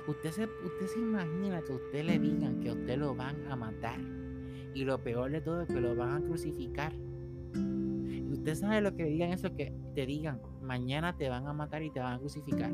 Usted 0.07 0.31
se, 0.31 0.43
usted 0.43 0.87
se 0.87 0.99
imagina 0.99 1.61
que 1.61 1.73
usted 1.73 2.03
le 2.05 2.19
digan 2.19 2.59
que 2.59 2.71
usted 2.71 2.97
lo 2.97 3.15
van 3.15 3.45
a 3.51 3.55
matar 3.55 3.99
y 4.73 4.83
lo 4.85 5.01
peor 5.03 5.31
de 5.31 5.41
todo 5.41 5.61
es 5.61 5.67
que 5.67 5.79
lo 5.79 5.95
van 5.95 6.23
a 6.23 6.25
crucificar. 6.25 6.93
Y 6.93 8.31
usted 8.33 8.55
sabe 8.55 8.81
lo 8.81 8.95
que 8.95 9.05
digan 9.05 9.31
eso, 9.31 9.55
que 9.55 9.73
te 9.93 10.05
digan, 10.05 10.41
mañana 10.61 11.15
te 11.15 11.29
van 11.29 11.47
a 11.47 11.53
matar 11.53 11.83
y 11.83 11.91
te 11.91 11.99
van 11.99 12.13
a 12.13 12.19
crucificar. 12.19 12.71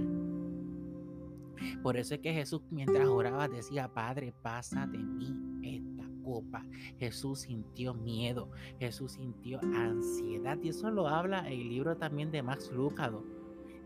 Por 1.83 1.97
eso 1.97 2.15
es 2.15 2.21
que 2.21 2.33
Jesús 2.33 2.61
mientras 2.71 3.07
oraba 3.07 3.47
decía, 3.47 3.93
Padre, 3.93 4.33
pasa 4.41 4.87
de 4.87 4.97
mí 4.97 5.35
esta 5.63 6.09
copa. 6.23 6.65
Jesús 6.97 7.41
sintió 7.41 7.93
miedo, 7.93 8.49
Jesús 8.79 9.13
sintió 9.13 9.59
ansiedad. 9.61 10.57
Y 10.61 10.69
eso 10.69 10.89
lo 10.89 11.07
habla 11.07 11.49
el 11.49 11.67
libro 11.67 11.97
también 11.97 12.31
de 12.31 12.43
Max 12.43 12.71
Lucado. 12.71 13.25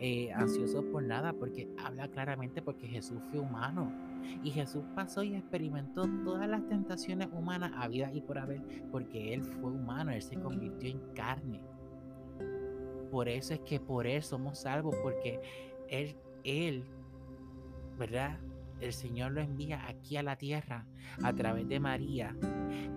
Eh, 0.05 0.33
ansioso 0.33 0.83
por 0.91 1.01
nada, 1.01 1.31
porque 1.31 1.69
habla 1.77 2.09
claramente 2.09 2.61
porque 2.61 2.89
Jesús 2.89 3.19
fue 3.31 3.39
humano. 3.39 3.89
Y 4.43 4.51
Jesús 4.51 4.83
pasó 4.93 5.23
y 5.23 5.33
experimentó 5.33 6.03
todas 6.25 6.45
las 6.49 6.67
tentaciones 6.67 7.29
humanas 7.31 7.71
a 7.77 7.87
vida 7.87 8.11
y 8.11 8.19
por 8.19 8.37
haber, 8.37 8.61
porque 8.91 9.33
Él 9.33 9.45
fue 9.45 9.71
humano, 9.71 10.11
Él 10.11 10.21
se 10.21 10.35
convirtió 10.35 10.89
en 10.89 10.99
carne. 11.13 11.61
Por 13.11 13.29
eso 13.29 13.53
es 13.53 13.61
que 13.61 13.79
por 13.79 14.05
Él 14.05 14.21
somos 14.23 14.59
salvos, 14.59 14.93
porque 15.01 15.39
Él, 15.87 16.17
Él, 16.43 16.83
¿verdad? 17.97 18.39
El 18.81 18.91
Señor 18.91 19.31
lo 19.31 19.39
envía 19.39 19.87
aquí 19.87 20.17
a 20.17 20.23
la 20.23 20.35
tierra 20.35 20.85
a 21.23 21.31
través 21.31 21.65
de 21.69 21.79
María 21.79 22.35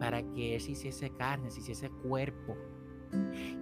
para 0.00 0.24
que 0.32 0.56
Él 0.56 0.60
se 0.60 0.72
hiciese 0.72 1.10
carne, 1.10 1.52
se 1.52 1.60
hiciese 1.60 1.88
cuerpo. 1.88 2.56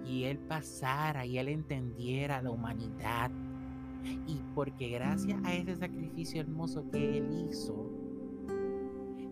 Y 0.05 0.23
Él 0.23 0.37
pasara 0.39 1.25
y 1.25 1.37
Él 1.37 1.49
entendiera 1.49 2.41
la 2.41 2.51
humanidad 2.51 3.31
y 4.27 4.41
porque 4.53 4.89
gracias 4.89 5.39
a 5.43 5.53
ese 5.53 5.75
sacrificio 5.75 6.41
hermoso 6.41 6.89
que 6.91 7.17
Él 7.17 7.47
hizo, 7.49 7.91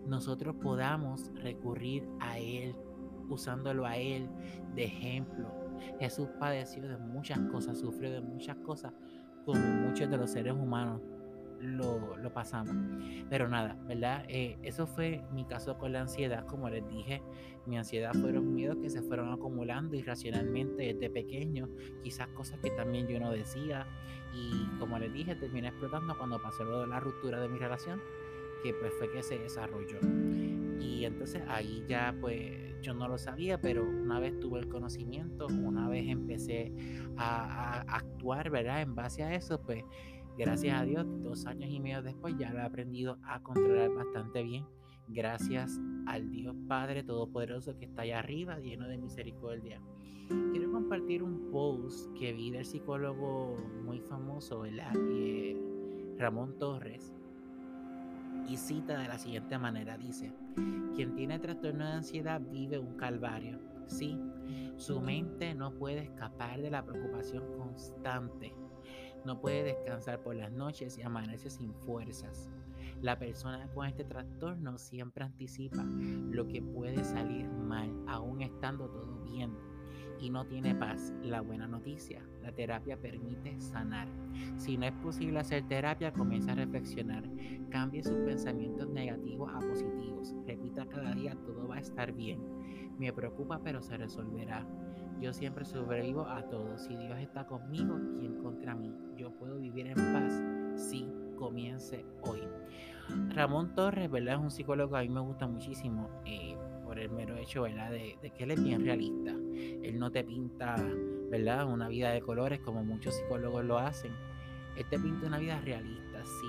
nosotros 0.06 0.56
podamos 0.56 1.32
recurrir 1.36 2.06
a 2.20 2.38
Él, 2.38 2.74
usándolo 3.28 3.86
a 3.86 3.96
Él 3.96 4.28
de 4.74 4.84
ejemplo. 4.84 5.48
Jesús 6.00 6.28
padeció 6.38 6.82
de 6.88 6.96
muchas 6.96 7.38
cosas, 7.50 7.78
sufrió 7.78 8.10
de 8.10 8.20
muchas 8.20 8.56
cosas, 8.58 8.92
como 9.44 9.60
muchos 9.60 10.10
de 10.10 10.16
los 10.16 10.30
seres 10.30 10.54
humanos 10.54 11.00
lo, 11.64 12.16
pasamos. 12.32 12.74
Pero 13.28 13.48
nada, 13.48 13.76
¿verdad? 13.86 14.24
Eh, 14.28 14.58
eso 14.62 14.86
fue 14.86 15.22
mi 15.32 15.44
caso 15.44 15.78
con 15.78 15.92
la 15.92 16.02
ansiedad, 16.02 16.46
como 16.46 16.68
les 16.68 16.86
dije. 16.88 17.22
Mi 17.66 17.78
ansiedad 17.78 18.12
fueron 18.12 18.54
miedos 18.54 18.76
que 18.76 18.90
se 18.90 19.02
fueron 19.02 19.32
acumulando 19.32 19.96
irracionalmente 19.96 20.94
desde 20.94 21.08
pequeño, 21.08 21.68
quizás 22.02 22.28
cosas 22.28 22.58
que 22.60 22.70
también 22.70 23.06
yo 23.08 23.18
no 23.18 23.32
decía. 23.32 23.86
Y 24.34 24.66
como 24.78 24.98
les 24.98 25.12
dije, 25.12 25.34
terminé 25.34 25.68
explotando 25.68 26.16
cuando 26.18 26.40
pasó 26.42 26.64
lo 26.64 26.86
la 26.86 27.00
ruptura 27.00 27.40
de 27.40 27.48
mi 27.48 27.58
relación, 27.58 28.00
que 28.62 28.74
pues 28.74 28.92
fue 28.98 29.10
que 29.10 29.22
se 29.22 29.38
desarrolló. 29.38 29.98
Y 30.80 31.04
entonces 31.04 31.42
ahí 31.48 31.84
ya 31.88 32.14
pues 32.20 32.64
yo 32.82 32.92
no 32.92 33.08
lo 33.08 33.16
sabía, 33.16 33.58
pero 33.60 33.82
una 33.82 34.20
vez 34.20 34.38
tuve 34.40 34.58
el 34.58 34.68
conocimiento, 34.68 35.46
una 35.46 35.88
vez 35.88 36.06
empecé 36.08 36.72
a, 37.16 37.80
a 37.80 37.96
actuar, 37.96 38.50
¿verdad? 38.50 38.82
En 38.82 38.94
base 38.94 39.22
a 39.22 39.34
eso, 39.34 39.60
pues 39.62 39.84
Gracias 40.36 40.80
a 40.80 40.84
Dios, 40.84 41.06
dos 41.22 41.46
años 41.46 41.70
y 41.70 41.78
medio 41.78 42.02
después 42.02 42.34
ya 42.36 42.50
lo 42.50 42.58
he 42.58 42.62
aprendido 42.62 43.18
a 43.22 43.40
controlar 43.40 43.90
bastante 43.94 44.42
bien. 44.42 44.66
Gracias 45.06 45.80
al 46.06 46.28
Dios 46.30 46.56
Padre 46.66 47.04
Todopoderoso 47.04 47.76
que 47.78 47.84
está 47.84 48.02
allá 48.02 48.18
arriba, 48.18 48.58
lleno 48.58 48.88
de 48.88 48.98
misericordia. 48.98 49.80
Quiero 50.50 50.72
compartir 50.72 51.22
un 51.22 51.52
post 51.52 52.12
que 52.18 52.32
vi 52.32 52.50
del 52.50 52.64
psicólogo 52.64 53.56
muy 53.84 54.00
famoso, 54.00 54.60
¿verdad? 54.60 54.92
Eh, 55.08 55.56
Ramón 56.18 56.58
Torres. 56.58 57.14
Y 58.48 58.56
cita 58.56 58.98
de 58.98 59.06
la 59.06 59.18
siguiente 59.18 59.56
manera, 59.56 59.96
dice, 59.96 60.32
quien 60.96 61.14
tiene 61.14 61.38
trastorno 61.38 61.86
de 61.86 61.92
ansiedad 61.92 62.40
vive 62.40 62.78
un 62.80 62.96
calvario. 62.96 63.60
Sí, 63.86 64.18
su 64.76 65.00
mente 65.00 65.54
no 65.54 65.74
puede 65.74 66.00
escapar 66.00 66.60
de 66.60 66.70
la 66.70 66.84
preocupación 66.84 67.44
constante 67.56 68.52
no 69.24 69.40
puede 69.40 69.62
descansar 69.64 70.22
por 70.22 70.36
las 70.36 70.52
noches 70.52 70.98
y 70.98 71.02
amanece 71.02 71.50
sin 71.50 71.74
fuerzas. 71.74 72.50
La 73.00 73.18
persona 73.18 73.68
con 73.74 73.86
este 73.86 74.04
trastorno 74.04 74.78
siempre 74.78 75.24
anticipa 75.24 75.82
lo 75.82 76.46
que 76.46 76.62
puede 76.62 77.04
salir 77.04 77.48
mal, 77.48 77.90
aún 78.06 78.42
estando 78.42 78.88
todo 78.88 79.18
bien, 79.24 79.54
y 80.20 80.30
no 80.30 80.46
tiene 80.46 80.74
paz. 80.74 81.12
La 81.22 81.40
buena 81.40 81.66
noticia, 81.66 82.22
la 82.42 82.52
terapia 82.52 82.96
permite 82.96 83.60
sanar. 83.60 84.08
Si 84.56 84.76
no 84.76 84.86
es 84.86 84.92
posible 84.92 85.40
hacer 85.40 85.66
terapia, 85.68 86.12
comienza 86.12 86.52
a 86.52 86.56
reflexionar. 86.56 87.24
Cambie 87.70 88.02
sus 88.02 88.18
pensamientos 88.18 88.88
negativos 88.88 89.52
a 89.52 89.60
positivos. 89.60 90.34
Repita 90.46 90.86
cada 90.86 91.12
día, 91.12 91.36
todo 91.44 91.68
va 91.68 91.76
a 91.76 91.80
estar 91.80 92.12
bien. 92.12 92.40
Me 92.98 93.12
preocupa, 93.12 93.60
pero 93.62 93.82
se 93.82 93.96
resolverá. 93.96 94.66
Yo 95.24 95.32
siempre 95.32 95.64
sobrevivo 95.64 96.28
a 96.28 96.42
todo. 96.50 96.76
Si 96.76 96.94
Dios 96.94 97.18
está 97.18 97.46
conmigo, 97.46 97.98
¿quién 98.20 98.42
contra 98.42 98.74
mí? 98.74 98.94
Yo 99.16 99.30
puedo 99.30 99.58
vivir 99.58 99.86
en 99.86 99.94
paz 99.94 100.38
si 100.76 101.10
comience 101.38 102.04
hoy. 102.20 102.42
Ramón 103.30 103.74
Torres, 103.74 104.10
¿verdad? 104.10 104.34
Es 104.34 104.40
un 104.40 104.50
psicólogo 104.50 104.92
que 104.92 104.98
a 104.98 105.00
mí 105.00 105.08
me 105.08 105.20
gusta 105.20 105.46
muchísimo 105.46 106.10
eh, 106.26 106.58
por 106.84 106.98
el 106.98 107.08
mero 107.08 107.38
hecho, 107.38 107.62
¿verdad? 107.62 107.90
De, 107.90 108.18
de, 108.20 108.32
que 108.32 108.44
él 108.44 108.50
es 108.50 108.62
bien 108.62 108.84
realista. 108.84 109.30
Él 109.30 109.98
no 109.98 110.12
te 110.12 110.24
pinta, 110.24 110.76
¿verdad? 111.30 111.72
Una 111.72 111.88
vida 111.88 112.10
de 112.10 112.20
colores 112.20 112.60
como 112.60 112.84
muchos 112.84 113.14
psicólogos 113.14 113.64
lo 113.64 113.78
hacen. 113.78 114.12
Él 114.76 114.84
te 114.90 114.98
pinta 114.98 115.26
una 115.26 115.38
vida 115.38 115.58
realista. 115.62 116.22
Sí, 116.22 116.46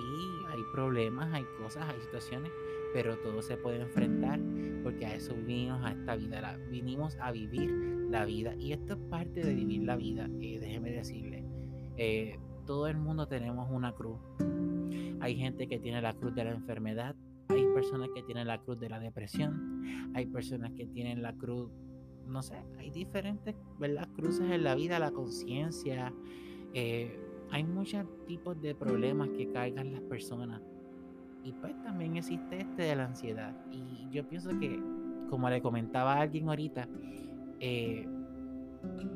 hay 0.50 0.60
problemas, 0.74 1.34
hay 1.34 1.46
cosas, 1.58 1.88
hay 1.88 2.01
situaciones, 2.01 2.51
pero 2.94 3.17
todo 3.20 3.41
se 3.41 3.55
puede 3.55 3.79
enfrentar 3.79 4.41
porque 4.84 5.05
a 5.05 5.15
eso 5.15 5.34
vinimos 5.34 5.82
a 5.86 5.94
esta 5.94 6.17
vida, 6.17 6.60
vinimos 6.70 7.17
a 7.22 7.32
vivir 7.32 7.95
vida 8.24 8.55
y 8.55 8.72
esto 8.72 8.93
es 8.93 9.00
parte 9.10 9.43
de 9.43 9.53
vivir 9.53 9.84
la 9.84 9.98
vida, 9.98 10.29
eh, 10.39 10.60
déjeme 10.60 10.91
decirle, 10.91 11.43
eh, 11.98 12.39
todo 12.65 12.88
el 12.88 12.98
mundo 12.98 13.27
tenemos 13.27 13.67
una 13.69 13.91
cruz, 13.91 14.19
hay 15.19 15.36
gente 15.36 15.67
que 15.67 15.79
tiene 15.79 16.01
la 16.01 16.13
cruz 16.13 16.34
de 16.34 16.45
la 16.45 16.51
enfermedad, 16.51 17.15
hay 17.50 17.65
personas 17.74 18.10
que 18.15 18.24
tienen 18.24 18.48
la 18.48 18.60
cruz 18.60 18.79
de 18.79 18.89
la 18.89 19.00
depresión, 19.00 20.12
hay 20.13 20.27
personas 20.27 20.72
que 20.72 20.86
tienen 20.88 21.22
la 21.22 21.34
cruz, 21.34 21.69
no 22.27 22.41
sé, 22.41 22.55
hay 22.79 22.91
diferentes 22.91 23.55
¿verdad? 23.77 24.07
cruces 24.15 24.50
en 24.50 24.63
la 24.63 24.75
vida, 24.75 24.98
la 25.00 25.12
conciencia, 25.12 26.13
eh, 26.74 27.19
hay 27.51 27.63
muchos 27.63 28.05
tipos 28.27 28.62
de 28.62 28.75
problemas 28.75 29.29
que 29.29 29.51
cargan 29.51 29.91
las 29.91 30.01
personas 30.01 30.62
y 31.45 31.51
pues 31.53 31.79
también 31.84 32.17
existe 32.17 32.60
este 32.60 32.84
de 32.84 32.95
la 32.95 33.05
ansiedad. 33.05 33.55
Y 33.72 34.10
yo 34.10 34.27
pienso 34.27 34.50
que, 34.60 34.81
como 35.29 35.48
le 35.48 35.62
comentaba 35.62 36.15
a 36.15 36.22
alguien 36.22 36.50
ahorita, 36.50 36.89
eh, 37.59 38.07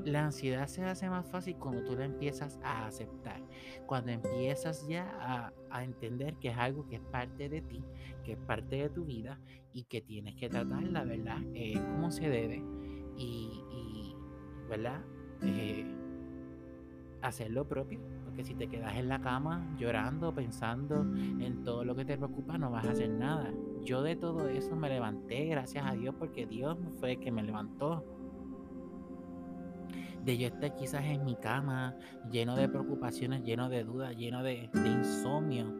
la 0.06 0.26
ansiedad 0.26 0.68
se 0.68 0.84
hace 0.84 1.10
más 1.10 1.26
fácil 1.28 1.56
cuando 1.56 1.84
tú 1.84 1.96
la 1.96 2.06
empiezas 2.06 2.60
a 2.64 2.88
aceptar, 2.88 3.42
cuando 3.86 4.12
empiezas 4.12 4.88
ya 4.88 5.52
a, 5.70 5.84
entender 5.84 6.36
que 6.36 6.50
es 6.50 6.58
algo 6.58 6.88
que 6.88 6.96
es 6.96 7.02
parte 7.02 7.48
de 7.48 7.62
ti, 7.62 7.84
que 8.24 8.34
es 8.34 8.38
parte 8.40 8.78
de 8.78 8.90
tu 8.90 9.06
vida 9.06 9.40
y 9.72 9.84
que 9.84 10.02
tienes 10.02 10.36
que 10.36 10.50
tratarla, 10.50 11.04
¿verdad? 11.04 11.38
Eh, 11.54 11.76
como 11.76 12.12
se 12.12 12.28
debe 12.28 12.64
y, 13.16 14.16
¿verdad? 14.68 15.02
Eh, 15.42 15.86
hacer 17.22 17.52
lo 17.52 17.68
propio, 17.68 18.00
porque 18.26 18.44
si 18.44 18.56
te 18.56 18.68
quedas 18.68 18.96
en 18.96 19.10
la 19.10 19.22
cama 19.22 19.76
llorando, 19.78 20.34
pensando 20.34 21.02
en 21.16 21.64
todo 21.64 21.86
lo 21.86 21.96
que 21.96 22.06
te 22.06 22.18
preocupa, 22.18 22.58
no 22.58 22.72
vas 22.72 22.88
a 22.88 22.92
hacer 22.92 23.10
nada. 23.10 23.54
Yo 23.84 24.02
de 24.02 24.16
todo 24.16 24.48
eso 24.50 24.76
me 24.76 24.90
levanté, 24.90 25.46
gracias 25.46 25.86
a 25.86 25.94
Dios, 25.94 26.16
porque 26.18 26.46
Dios 26.46 26.78
fue 27.00 27.14
el 27.14 27.20
que 27.20 27.32
me 27.32 27.44
levantó 27.44 28.19
de 30.24 30.38
yo 30.38 30.48
estar 30.48 30.76
quizás 30.76 31.06
en 31.06 31.24
mi 31.26 31.36
cama, 31.36 31.96
lleno 32.32 32.56
de 32.56 32.68
preocupaciones, 32.68 33.44
lleno 33.44 33.70
de 33.70 33.84
dudas, 33.84 34.16
lleno 34.16 34.44
de, 34.44 34.70
insomnio, 34.74 35.74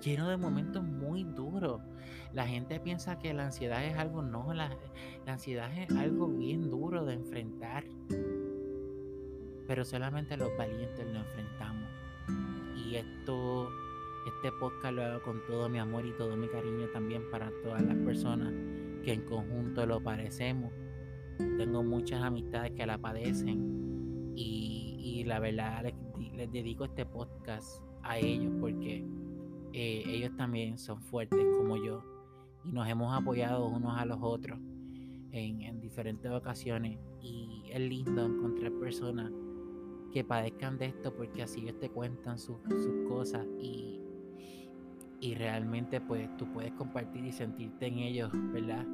lleno 0.00 0.28
de 0.28 0.36
momentos 0.36 0.82
muy 0.82 1.24
duros. 1.24 1.80
La 2.32 2.46
gente 2.46 2.80
piensa 2.80 3.18
que 3.18 3.32
la 3.32 3.46
ansiedad 3.46 3.84
es 3.84 3.96
algo, 3.96 4.22
no, 4.22 4.52
la, 4.52 4.76
ansiedad 5.26 5.70
es 5.78 5.90
algo 5.96 6.28
bien 6.28 6.70
duro 6.70 7.04
de 7.04 7.14
enfrentar. 7.14 7.84
Pero 9.66 9.84
solamente 9.84 10.36
los 10.36 10.50
valientes 10.58 11.06
lo 11.06 11.20
enfrentamos. 11.20 11.88
Y 12.84 12.96
esto, 12.96 13.70
este 14.26 14.52
podcast 14.60 14.94
lo 14.94 15.04
hago 15.04 15.22
con 15.22 15.40
todo 15.46 15.68
mi 15.68 15.78
amor 15.78 16.04
y 16.04 16.12
todo 16.18 16.36
mi 16.36 16.48
cariño 16.48 16.88
también 16.92 17.22
para 17.30 17.50
todas 17.62 17.82
las 17.82 17.96
personas 17.96 18.52
que 19.02 19.12
en 19.12 19.22
conjunto 19.22 19.86
lo 19.86 20.02
parecemos 20.02 20.72
tengo 21.38 21.82
muchas 21.82 22.22
amistades 22.22 22.72
que 22.72 22.86
la 22.86 22.98
padecen 22.98 24.32
y, 24.36 25.24
la 25.26 25.38
verdad 25.38 25.82
les, 26.36 26.52
dedico 26.52 26.84
este 26.84 27.06
podcast 27.06 27.82
a 28.02 28.18
ellos 28.18 28.52
porque 28.60 29.06
eh, 29.72 30.02
ellos 30.06 30.36
también 30.36 30.76
son 30.76 31.00
fuertes 31.00 31.42
como 31.56 31.78
yo 31.82 32.02
y 32.62 32.72
nos 32.72 32.86
hemos 32.88 33.14
apoyado 33.14 33.66
unos 33.66 33.98
a 33.98 34.04
los 34.04 34.18
otros 34.20 34.58
en, 35.32 35.80
diferentes 35.80 36.30
ocasiones 36.30 36.98
y 37.22 37.62
es 37.70 37.80
lindo 37.80 38.24
encontrar 38.26 38.72
personas 38.72 39.32
que 40.12 40.24
padezcan 40.24 40.76
de 40.76 40.86
esto 40.86 41.14
porque 41.14 41.42
así 41.42 41.62
ellos 41.62 41.78
te 41.78 41.88
cuentan 41.88 42.38
sus, 42.38 42.56
cosas 43.08 43.46
y, 43.58 44.00
y 45.20 45.34
realmente 45.34 46.00
pues 46.00 46.36
tú 46.36 46.46
puedes 46.52 46.72
compartir 46.72 47.24
y 47.24 47.32
sentirte 47.32 47.86
en 47.86 47.98
ellos, 47.98 48.30
¿verdad? 48.52 48.86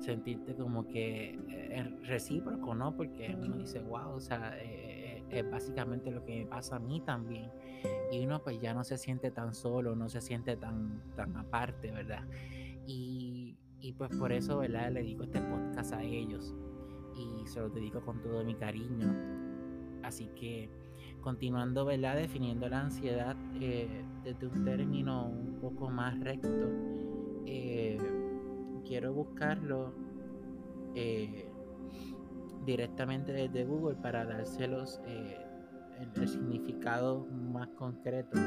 Sentirte 0.00 0.54
como 0.54 0.86
que 0.86 1.38
es 1.70 2.08
recíproco, 2.08 2.74
¿no? 2.74 2.96
Porque 2.96 3.36
uno 3.38 3.56
dice, 3.56 3.80
wow, 3.80 4.14
o 4.14 4.20
sea, 4.20 4.56
eh, 4.60 5.24
es 5.30 5.50
básicamente 5.50 6.10
lo 6.10 6.24
que 6.24 6.40
me 6.40 6.46
pasa 6.46 6.76
a 6.76 6.78
mí 6.78 7.00
también. 7.00 7.50
Y 8.12 8.24
uno 8.24 8.42
pues 8.42 8.60
ya 8.60 8.74
no 8.74 8.84
se 8.84 8.98
siente 8.98 9.30
tan 9.30 9.54
solo, 9.54 9.96
no 9.96 10.08
se 10.08 10.20
siente 10.20 10.56
tan, 10.56 11.02
tan 11.14 11.36
aparte, 11.36 11.90
¿verdad? 11.90 12.24
Y, 12.86 13.56
y 13.80 13.92
pues 13.92 14.10
por 14.16 14.32
eso, 14.32 14.58
¿verdad? 14.58 14.90
Le 14.92 15.02
dedico 15.02 15.24
este 15.24 15.40
podcast 15.40 15.92
a 15.92 16.02
ellos 16.02 16.54
y 17.16 17.46
se 17.46 17.60
lo 17.60 17.68
dedico 17.70 18.00
con 18.00 18.20
todo 18.20 18.44
mi 18.44 18.54
cariño. 18.54 19.14
Así 20.02 20.28
que 20.38 20.70
continuando, 21.20 21.84
¿verdad? 21.84 22.16
Definiendo 22.16 22.68
la 22.68 22.82
ansiedad 22.82 23.36
eh, 23.60 24.04
desde 24.22 24.46
un 24.46 24.64
término 24.64 25.26
un 25.26 25.58
poco 25.60 25.90
más 25.90 26.18
recto. 26.20 26.68
Quiero 28.86 29.12
buscarlo 29.12 29.92
eh, 30.94 31.50
directamente 32.64 33.32
desde 33.32 33.64
Google 33.64 33.96
para 33.96 34.24
dárselos 34.24 35.00
eh, 35.06 35.38
el, 36.14 36.28
significado 36.28 37.26
más 37.26 37.68
concreto. 37.70 38.38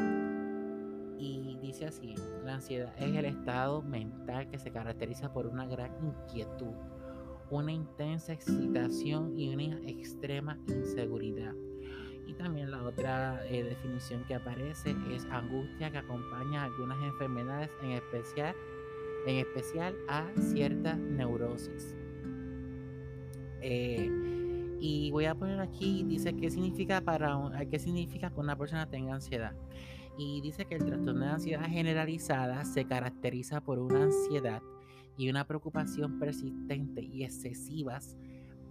Y 1.18 1.58
dice 1.62 1.88
así, 1.88 2.16
la 2.46 2.56
ansiedad 2.56 2.94
es 2.98 3.16
el 3.16 3.26
estado 3.26 3.82
mental 3.82 4.50
que 4.50 4.58
se 4.58 4.72
caracteriza 4.72 5.34
por 5.34 5.46
una 5.46 5.66
gran 5.66 5.92
inquietud, 6.02 6.74
una 7.50 7.74
intensa 7.74 8.32
excitación 8.32 9.38
y 9.38 9.54
una 9.54 9.78
extrema 9.90 10.58
inseguridad. 10.68 11.54
Y 12.26 12.34
también 12.36 12.72
la 12.72 12.84
otra 12.84 13.46
eh, 13.48 13.64
definición 13.64 14.24
que 14.26 14.36
aparece 14.36 14.96
es 15.12 15.26
angustia 15.32 15.92
que 15.92 15.98
acompaña 15.98 16.64
algunas 16.64 17.02
enfermedades, 17.04 17.72
en 17.82 17.92
especial 17.92 18.56
en 19.28 19.38
especial 19.38 19.96
a 20.08 20.26
cierta 20.40 20.96
neurosis. 20.96 21.96
Eh, 23.62 24.10
y 24.80 25.12
voy 25.12 25.26
a 25.26 25.36
poner 25.36 25.60
aquí, 25.60 26.04
dice 26.08 26.34
qué 26.36 26.50
significa 26.50 27.02
para 27.02 27.38
qué 27.70 27.80
significa 27.80 28.30
que 28.30 28.40
una 28.40 28.58
persona 28.58 28.90
tenga 28.90 29.14
ansiedad. 29.14 29.54
Y 30.18 30.42
dice 30.42 30.66
que 30.66 30.76
el 30.76 30.86
trastorno 30.86 31.26
de 31.26 31.32
ansiedad 31.32 31.66
generalizada 31.66 32.66
se 32.66 32.86
caracteriza 32.86 33.62
por 33.62 33.80
una 33.80 34.04
ansiedad 34.04 34.62
y 35.18 35.30
una 35.30 35.46
preocupación 35.46 36.20
persistente 36.20 37.02
y 37.02 37.24
excesivas 37.24 38.18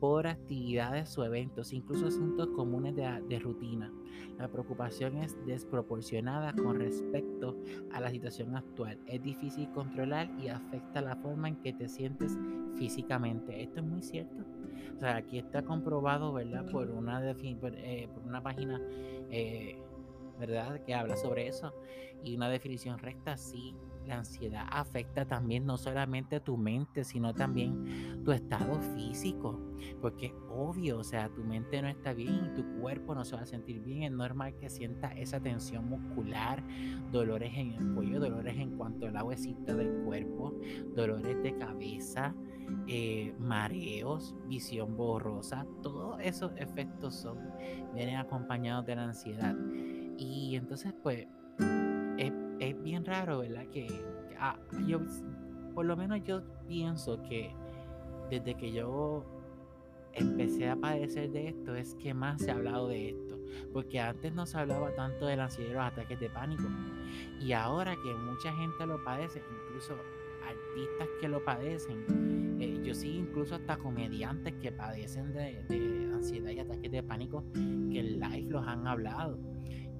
por 0.00 0.26
actividades 0.26 1.16
o 1.18 1.24
eventos, 1.24 1.72
incluso 1.72 2.06
asuntos 2.06 2.48
comunes 2.48 2.94
de, 2.94 3.38
rutina. 3.38 3.92
La 4.38 4.48
preocupación 4.48 5.18
es 5.18 5.36
desproporcionada 5.46 6.52
con 6.52 6.78
respecto 6.78 7.56
a 7.92 8.00
la 8.00 8.10
situación 8.10 8.56
actual. 8.56 8.98
Es 9.06 9.22
difícil 9.22 9.70
controlar 9.72 10.30
y 10.38 10.48
afecta 10.48 11.00
la 11.00 11.16
forma 11.16 11.48
en 11.48 11.56
que 11.56 11.72
te 11.72 11.88
sientes 11.88 12.38
físicamente. 12.76 13.62
Esto 13.62 13.80
es 13.80 13.86
muy 13.86 14.02
cierto. 14.02 14.44
O 14.96 15.00
sea, 15.00 15.16
aquí 15.16 15.38
está 15.38 15.62
comprobado, 15.62 16.32
¿verdad? 16.32 16.70
Por 16.70 16.90
una, 16.90 17.30
eh, 17.30 18.08
por 18.14 18.22
una 18.24 18.42
página, 18.42 18.80
eh, 19.30 19.80
¿verdad? 20.38 20.80
Que 20.84 20.94
habla 20.94 21.16
sobre 21.16 21.48
eso. 21.48 21.72
Y 22.22 22.36
una 22.36 22.48
definición 22.48 22.98
recta, 22.98 23.36
sí 23.36 23.74
la 24.08 24.16
ansiedad 24.16 24.66
afecta 24.70 25.26
también 25.26 25.66
no 25.66 25.76
solamente 25.76 26.40
tu 26.40 26.56
mente, 26.56 27.04
sino 27.04 27.34
también 27.34 28.24
tu 28.24 28.32
estado 28.32 28.80
físico. 28.96 29.60
Porque 30.00 30.26
es 30.26 30.32
obvio, 30.50 30.98
o 30.98 31.04
sea, 31.04 31.28
tu 31.28 31.42
mente 31.42 31.80
no 31.82 31.88
está 31.88 32.12
bien 32.12 32.54
tu 32.54 32.64
cuerpo 32.80 33.14
no 33.14 33.24
se 33.24 33.36
va 33.36 33.42
a 33.42 33.46
sentir 33.46 33.80
bien. 33.80 34.02
Es 34.02 34.12
normal 34.12 34.54
que 34.56 34.68
sienta 34.68 35.08
esa 35.08 35.40
tensión 35.40 35.88
muscular, 35.88 36.62
dolores 37.12 37.52
en 37.54 37.72
el 37.72 37.94
cuello, 37.94 38.20
dolores 38.20 38.56
en 38.58 38.76
cuanto 38.76 39.06
a 39.06 39.10
la 39.10 39.24
huesita 39.24 39.74
del 39.74 40.04
cuerpo, 40.04 40.54
dolores 40.94 41.42
de 41.42 41.56
cabeza, 41.56 42.34
eh, 42.86 43.34
mareos, 43.38 44.34
visión 44.46 44.96
borrosa. 44.96 45.66
Todos 45.82 46.20
esos 46.20 46.52
efectos 46.56 47.14
son, 47.14 47.38
vienen 47.94 48.16
acompañados 48.16 48.86
de 48.86 48.96
la 48.96 49.04
ansiedad. 49.04 49.56
Y 50.16 50.56
entonces, 50.56 50.94
pues, 51.02 51.26
es 52.60 52.82
bien 52.82 53.04
raro, 53.04 53.38
¿verdad? 53.38 53.66
Que, 53.68 53.86
ah, 54.38 54.58
yo, 54.86 55.00
por 55.74 55.86
lo 55.86 55.96
menos 55.96 56.22
yo 56.24 56.42
pienso 56.66 57.22
que 57.22 57.54
desde 58.30 58.54
que 58.54 58.72
yo 58.72 59.24
empecé 60.18 60.68
a 60.68 60.76
padecer 60.76 61.30
de 61.30 61.48
esto 61.48 61.74
es 61.74 61.94
que 61.94 62.14
más 62.14 62.42
se 62.42 62.50
ha 62.50 62.54
hablado 62.54 62.88
de 62.88 63.10
esto. 63.10 63.38
Porque 63.72 64.00
antes 64.00 64.32
no 64.34 64.46
se 64.46 64.58
hablaba 64.58 64.94
tanto 64.94 65.26
de 65.26 65.36
la 65.36 65.44
ansiedad 65.44 65.70
y 65.70 65.74
los 65.74 65.84
ataques 65.84 66.20
de 66.20 66.30
pánico. 66.30 66.64
Y 67.40 67.52
ahora 67.52 67.96
que 68.02 68.14
mucha 68.14 68.52
gente 68.52 68.86
lo 68.86 69.02
padece, 69.04 69.42
incluso 69.68 69.94
artistas 70.44 71.08
que 71.20 71.28
lo 71.28 71.44
padecen, 71.44 72.58
eh, 72.60 72.80
yo 72.84 72.94
sí 72.94 73.16
incluso 73.16 73.54
hasta 73.54 73.76
comediantes 73.76 74.54
que 74.54 74.72
padecen 74.72 75.32
de, 75.32 76.10
ansiedad 76.14 76.50
y 76.50 76.58
ataques 76.58 76.90
de 76.90 77.02
pánico, 77.02 77.44
que 77.52 78.00
en 78.00 78.20
live 78.20 78.50
los 78.50 78.66
han 78.66 78.86
hablado. 78.86 79.38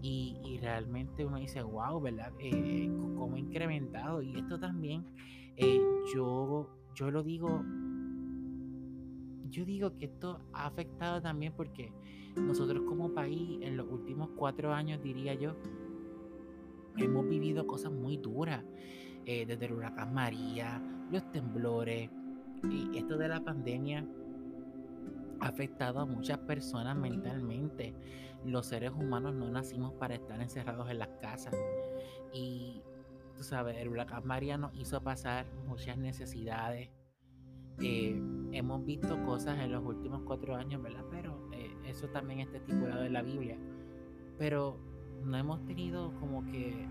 Y, 0.01 0.59
realmente 0.61 1.25
uno 1.25 1.39
dice, 1.39 1.63
wow, 1.63 2.01
¿verdad? 2.01 2.33
Eh, 2.41 2.91
¿Cómo 3.17 3.37
incrementado? 3.37 4.23
Y 4.23 4.37
esto 4.37 4.59
también, 4.59 5.05
eh, 5.57 5.81
yo, 6.13 6.69
yo 6.97 7.13
lo 7.13 7.23
digo, 7.23 7.63
yo 9.51 9.65
digo 9.65 9.97
que 9.97 10.07
esto 10.07 10.41
ha 10.53 10.67
afectado 10.67 11.21
también 11.21 11.53
porque 11.57 11.93
nosotros 12.37 12.83
como 12.87 13.13
país 13.15 13.59
en 13.63 13.77
los 13.77 13.87
últimos 13.91 14.31
cuatro 14.37 14.73
años, 14.73 15.03
diría 15.03 15.35
yo, 15.35 15.57
hemos 16.97 17.29
vivido 17.29 17.67
cosas 17.67 17.93
muy 17.93 18.17
duras, 18.17 18.65
eh, 19.25 19.45
desde 19.47 19.67
el 19.67 19.73
huracán 19.73 20.15
María, 20.15 20.81
los 21.11 21.31
temblores, 21.33 22.11
y 22.69 22.97
esto 22.97 23.17
de 23.17 23.29
la 23.29 23.41
pandemia 23.41 24.05
ha 25.41 25.47
afectado 25.47 26.01
a 26.01 26.07
muchas 26.07 26.39
personas 26.39 26.97
mentalmente 26.97 27.95
los 28.45 28.67
seres 28.67 28.93
humanos 28.93 29.35
no 29.35 29.51
nacimos 29.51 29.93
para 29.95 30.15
estar 30.15 30.41
encerrados 30.41 30.91
en 30.91 30.99
las 30.99 31.09
casas. 31.21 31.55
Y 32.33 32.83
tú 33.37 33.43
sabes, 33.43 33.77
el 33.79 33.89
huracán 33.89 34.27
María 34.27 34.57
nos 34.57 34.75
hizo 34.75 35.03
pasar 35.03 35.47
muchas 35.67 35.99
necesidades. 35.99 36.91
Eh, 37.81 38.21
hemos 38.53 38.85
visto 38.85 39.23
cosas 39.25 39.59
en 39.61 39.73
los 39.73 39.85
últimos 39.85 40.23
cuatro 40.23 40.57
años, 40.57 40.83
¿verdad? 40.83 41.05
Pero 41.11 41.49
eh, 41.53 41.71
eso 41.87 42.09
también 42.09 42.41
está 42.41 42.59
estipulado 42.59 43.05
en 43.05 43.13
la 43.13 43.23
Biblia. 43.23 43.57
Pero 44.39 44.79
no 45.25 45.37
hemos 45.37 45.65
tenido 45.65 46.13
como 46.21 46.45
que 46.47 46.87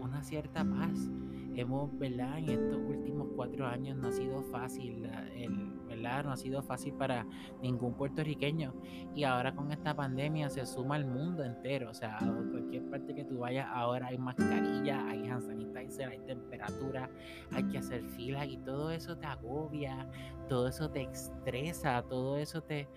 una 0.00 0.22
cierta 0.22 0.64
paz. 0.64 1.10
Hemos, 1.56 1.96
¿verdad? 1.98 2.38
En 2.38 2.50
estos 2.50 2.78
últimos 2.78 3.28
cuatro 3.36 3.66
años 3.66 3.96
no 3.96 4.08
ha 4.08 4.12
sido 4.12 4.42
fácil 4.42 5.08
el, 5.36 5.73
No 6.04 6.32
ha 6.32 6.36
sido 6.36 6.62
fácil 6.62 6.94
para 6.94 7.26
ningún 7.62 7.94
puertorriqueño. 7.94 8.74
Y 9.14 9.24
ahora 9.24 9.54
con 9.54 9.72
esta 9.72 9.94
pandemia 9.94 10.50
se 10.50 10.64
suma 10.66 10.96
el 10.96 11.06
mundo 11.06 11.42
entero. 11.44 11.90
O 11.90 11.94
sea, 11.94 12.16
a 12.18 12.50
cualquier 12.50 12.88
parte 12.90 13.14
que 13.14 13.24
tú 13.24 13.38
vayas, 13.38 13.66
ahora 13.72 14.08
hay 14.08 14.18
mascarilla, 14.18 15.08
hay 15.08 15.26
hand 15.28 15.42
sanitizer, 15.42 16.08
hay 16.08 16.20
temperatura, 16.20 17.10
hay 17.52 17.64
que 17.64 17.78
hacer 17.78 18.04
filas 18.10 18.46
y 18.48 18.58
todo 18.58 18.90
eso 18.90 19.16
te 19.16 19.26
agobia, 19.26 20.08
todo 20.48 20.68
eso 20.68 20.90
te 20.90 21.02
estresa, 21.02 22.02
todo 22.02 22.36
eso 22.36 22.62
te 22.62 22.88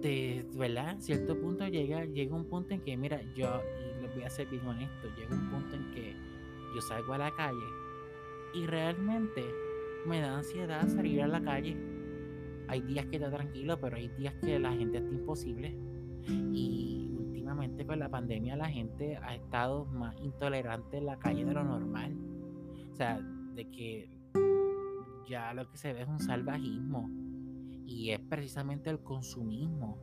de, 0.00 0.46
¿verdad? 0.54 0.92
En 0.92 1.02
cierto 1.02 1.38
punto 1.38 1.66
llega, 1.66 2.04
llega 2.04 2.34
un 2.34 2.48
punto 2.48 2.74
en 2.74 2.82
que, 2.82 2.96
mira, 2.96 3.20
yo, 3.34 3.60
y 3.80 4.00
les 4.02 4.14
voy 4.14 4.22
a 4.24 4.30
ser 4.30 4.46
bien 4.46 4.66
honesto, 4.66 5.08
llega 5.16 5.34
un 5.34 5.50
punto 5.50 5.74
en 5.74 5.90
que 5.90 6.14
yo 6.74 6.80
salgo 6.82 7.14
a 7.14 7.18
la 7.18 7.34
calle 7.34 7.66
y 8.54 8.66
realmente 8.66 9.44
me 10.06 10.20
da 10.20 10.38
ansiedad 10.38 10.86
salir 10.88 11.22
a 11.22 11.28
la 11.28 11.42
calle. 11.42 11.76
Hay 12.68 12.82
días 12.82 13.06
que 13.06 13.16
está 13.16 13.30
tranquilo, 13.30 13.80
pero 13.80 13.96
hay 13.96 14.08
días 14.08 14.34
que 14.42 14.58
la 14.58 14.72
gente 14.72 14.98
está 14.98 15.10
imposible. 15.10 15.76
Y 16.52 17.10
últimamente 17.18 17.86
con 17.86 17.98
la 17.98 18.10
pandemia 18.10 18.56
la 18.56 18.68
gente 18.68 19.16
ha 19.16 19.34
estado 19.34 19.86
más 19.86 20.14
intolerante 20.20 20.98
en 20.98 21.06
la 21.06 21.18
calle 21.18 21.44
de 21.44 21.54
lo 21.54 21.64
normal. 21.64 22.16
O 22.92 22.94
sea, 22.94 23.20
de 23.54 23.70
que 23.70 24.10
ya 25.28 25.52
lo 25.54 25.68
que 25.70 25.76
se 25.76 25.92
ve 25.92 26.02
es 26.02 26.08
un 26.08 26.20
salvajismo 26.20 27.10
y 27.86 28.10
es 28.10 28.20
precisamente 28.20 28.90
el 28.90 29.00
consumismo 29.00 29.98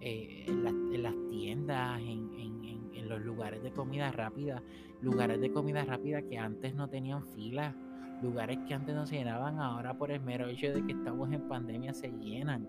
eh, 0.00 0.44
en, 0.46 1.02
las 1.02 1.14
tiendas, 1.30 2.00
en, 2.00 3.08
los 3.08 3.20
lugares 3.20 3.62
de 3.62 3.70
comida 3.70 4.10
rápida, 4.10 4.62
lugares 5.00 5.40
de 5.40 5.52
comida 5.52 5.84
rápida 5.84 6.22
que 6.22 6.38
antes 6.38 6.74
no 6.74 6.88
tenían 6.88 7.24
fila, 7.24 7.76
lugares 8.22 8.58
que 8.66 8.74
antes 8.74 8.94
no 8.94 9.06
se 9.06 9.16
llenaban, 9.16 9.60
ahora 9.60 9.94
por 9.94 10.10
el 10.10 10.20
mero 10.20 10.46
hecho 10.46 10.72
de 10.72 10.84
que 10.84 10.92
estamos 10.92 11.32
en 11.32 11.48
pandemia 11.48 11.92
se 11.92 12.10
llenan. 12.10 12.66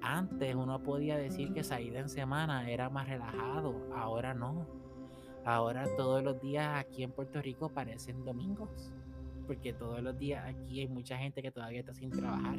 Antes 0.00 0.54
uno 0.54 0.82
podía 0.82 1.16
decir 1.16 1.52
que 1.52 1.64
salida 1.64 1.98
en 1.98 2.08
semana 2.08 2.70
era 2.70 2.88
más 2.88 3.08
relajado, 3.08 3.74
ahora 3.94 4.34
no. 4.34 4.66
Ahora 5.44 5.86
todos 5.96 6.22
los 6.22 6.40
días 6.40 6.78
aquí 6.78 7.02
en 7.02 7.10
Puerto 7.10 7.40
Rico 7.40 7.68
parecen 7.68 8.24
domingos 8.24 8.92
porque 9.48 9.72
todos 9.72 10.02
los 10.02 10.16
días 10.18 10.44
aquí 10.46 10.80
hay 10.80 10.88
mucha 10.88 11.16
gente 11.16 11.40
que 11.40 11.50
todavía 11.50 11.80
está 11.80 11.94
sin 11.94 12.10
trabajar. 12.10 12.58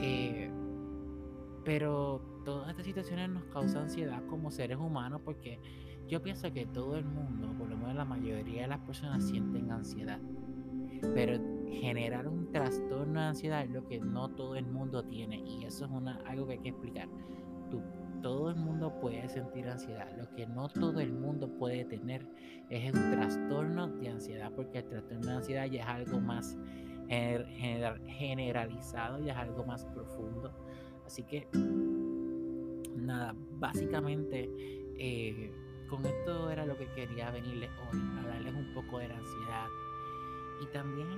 Eh, 0.00 0.50
pero 1.64 2.22
todas 2.44 2.70
estas 2.70 2.86
situaciones 2.86 3.28
nos 3.28 3.44
causan 3.46 3.82
ansiedad 3.82 4.22
como 4.28 4.52
seres 4.52 4.78
humanos 4.78 5.20
porque 5.24 5.58
yo 6.06 6.22
pienso 6.22 6.52
que 6.52 6.64
todo 6.64 6.96
el 6.96 7.04
mundo, 7.04 7.52
por 7.58 7.68
lo 7.68 7.76
menos 7.76 7.96
la 7.96 8.04
mayoría 8.04 8.62
de 8.62 8.68
las 8.68 8.78
personas 8.78 9.24
sienten 9.24 9.72
ansiedad. 9.72 10.20
Pero 11.14 11.38
generar 11.70 12.28
un 12.28 12.50
trastorno 12.52 13.20
de 13.20 13.26
ansiedad 13.26 13.62
es 13.62 13.70
lo 13.70 13.86
que 13.86 14.00
no 14.00 14.28
todo 14.30 14.56
el 14.56 14.66
mundo 14.66 15.04
tiene 15.04 15.38
y 15.38 15.64
eso 15.64 15.84
es 15.84 15.90
una, 15.90 16.16
algo 16.26 16.46
que 16.46 16.54
hay 16.54 16.58
que 16.58 16.68
explicar. 16.70 17.08
Tú 17.70 17.82
todo 18.22 18.50
el 18.50 18.56
mundo 18.56 18.92
puede 19.00 19.28
sentir 19.28 19.68
ansiedad. 19.68 20.08
Lo 20.16 20.28
que 20.34 20.46
no 20.46 20.68
todo 20.68 21.00
el 21.00 21.12
mundo 21.12 21.48
puede 21.58 21.84
tener 21.84 22.26
es 22.70 22.92
un 22.92 23.10
trastorno 23.12 23.88
de 23.88 24.08
ansiedad, 24.08 24.50
porque 24.54 24.78
el 24.78 24.88
trastorno 24.88 25.26
de 25.26 25.36
ansiedad 25.36 25.66
ya 25.66 25.82
es 25.82 25.88
algo 25.88 26.20
más 26.20 26.56
generalizado, 27.08 29.20
ya 29.20 29.32
es 29.32 29.38
algo 29.38 29.64
más 29.64 29.84
profundo. 29.86 30.52
Así 31.06 31.22
que, 31.22 31.46
nada, 32.96 33.34
básicamente, 33.58 34.50
eh, 34.98 35.52
con 35.88 36.04
esto 36.04 36.50
era 36.50 36.66
lo 36.66 36.76
que 36.76 36.88
quería 36.96 37.30
venirles 37.30 37.70
hoy, 37.92 38.00
hablarles 38.18 38.54
un 38.54 38.74
poco 38.74 38.98
de 38.98 39.08
la 39.08 39.18
ansiedad. 39.18 39.66
Y 40.62 40.66
también 40.66 41.08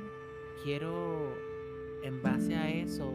quiero, 0.62 1.35
en 2.03 2.22
base 2.22 2.55
a 2.55 2.70
eso, 2.70 3.12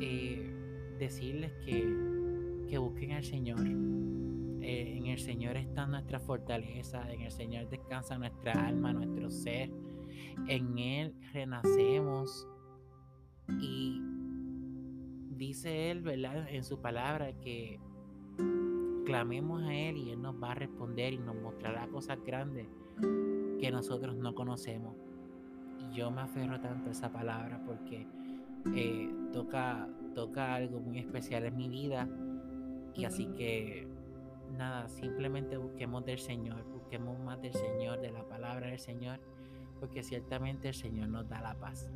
eh, 0.00 0.50
decirles 0.98 1.52
que 1.64 2.14
que 2.68 2.78
busquen 2.78 3.12
al 3.12 3.24
Señor. 3.24 3.60
Eh, 4.60 4.96
en 4.96 5.06
el 5.06 5.18
Señor 5.18 5.56
está 5.56 5.86
nuestra 5.86 6.20
fortaleza, 6.20 7.10
en 7.12 7.22
el 7.22 7.30
Señor 7.30 7.68
descansa 7.68 8.18
nuestra 8.18 8.52
alma, 8.52 8.92
nuestro 8.92 9.30
ser. 9.30 9.70
En 10.48 10.78
Él 10.78 11.14
renacemos 11.32 12.48
y 13.60 14.00
dice 15.36 15.90
Él, 15.90 16.00
¿verdad? 16.00 16.48
En 16.48 16.64
su 16.64 16.80
palabra 16.80 17.32
que 17.40 17.78
clamemos 19.04 19.62
a 19.62 19.74
Él 19.74 19.98
y 19.98 20.10
Él 20.10 20.22
nos 20.22 20.42
va 20.42 20.52
a 20.52 20.54
responder 20.54 21.12
y 21.12 21.18
nos 21.18 21.36
mostrará 21.36 21.86
cosas 21.88 22.18
grandes 22.24 22.66
que 23.60 23.70
nosotros 23.70 24.16
no 24.16 24.34
conocemos. 24.34 24.96
Yo 25.94 26.10
me 26.10 26.22
aferro 26.22 26.60
tanto 26.60 26.88
a 26.88 26.92
esa 26.92 27.10
palabra 27.10 27.60
porque 27.64 28.06
eh, 28.74 29.08
toca, 29.32 29.88
toca 30.14 30.54
algo 30.54 30.80
muy 30.80 30.98
especial 30.98 31.44
en 31.44 31.56
mi 31.56 31.68
vida 31.68 32.08
y 32.94 33.04
así 33.04 33.26
que 33.26 33.86
nada, 34.56 34.88
simplemente 34.88 35.56
busquemos 35.56 36.04
del 36.04 36.18
Señor, 36.18 36.64
busquemos 36.72 37.18
más 37.20 37.40
del 37.40 37.52
Señor, 37.52 38.00
de 38.00 38.10
la 38.10 38.26
palabra 38.28 38.68
del 38.68 38.78
Señor, 38.78 39.20
porque 39.80 40.02
ciertamente 40.02 40.68
el 40.68 40.74
Señor 40.74 41.08
nos 41.08 41.28
da 41.28 41.40
la 41.40 41.54
paz. 41.54 41.88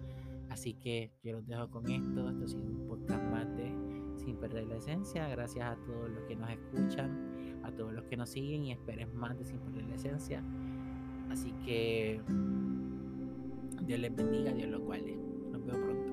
Así 0.51 0.75
que 0.75 1.13
yo 1.23 1.33
los 1.33 1.47
dejo 1.47 1.71
con 1.71 1.89
esto. 1.91 2.29
Esto 2.29 2.45
ha 2.45 2.49
sido 2.49 2.65
un 2.65 2.87
podcast 2.89 3.25
más 3.25 3.47
de 3.57 3.73
Sin 4.17 4.37
Perder 4.37 4.67
la 4.67 4.77
Esencia. 4.77 5.29
Gracias 5.29 5.65
a 5.65 5.77
todos 5.85 6.11
los 6.11 6.25
que 6.25 6.37
nos 6.37 6.51
escuchan, 6.51 7.61
a 7.63 7.71
todos 7.71 7.93
los 7.93 8.05
que 8.05 8.17
nos 8.17 8.31
siguen 8.31 8.65
y 8.65 8.73
esperen 8.73 9.15
más 9.15 9.39
de 9.39 9.45
Sin 9.45 9.59
Perder 9.59 9.85
la 9.85 9.95
Esencia. 9.95 10.43
Así 11.31 11.53
que 11.65 12.21
Dios 13.89 14.01
les 14.01 14.15
bendiga, 14.15 14.53
Dios 14.53 14.69
los 14.69 14.83
guarde. 14.83 15.17
Nos 15.51 15.65
vemos 15.65 15.81
pronto. 15.81 16.08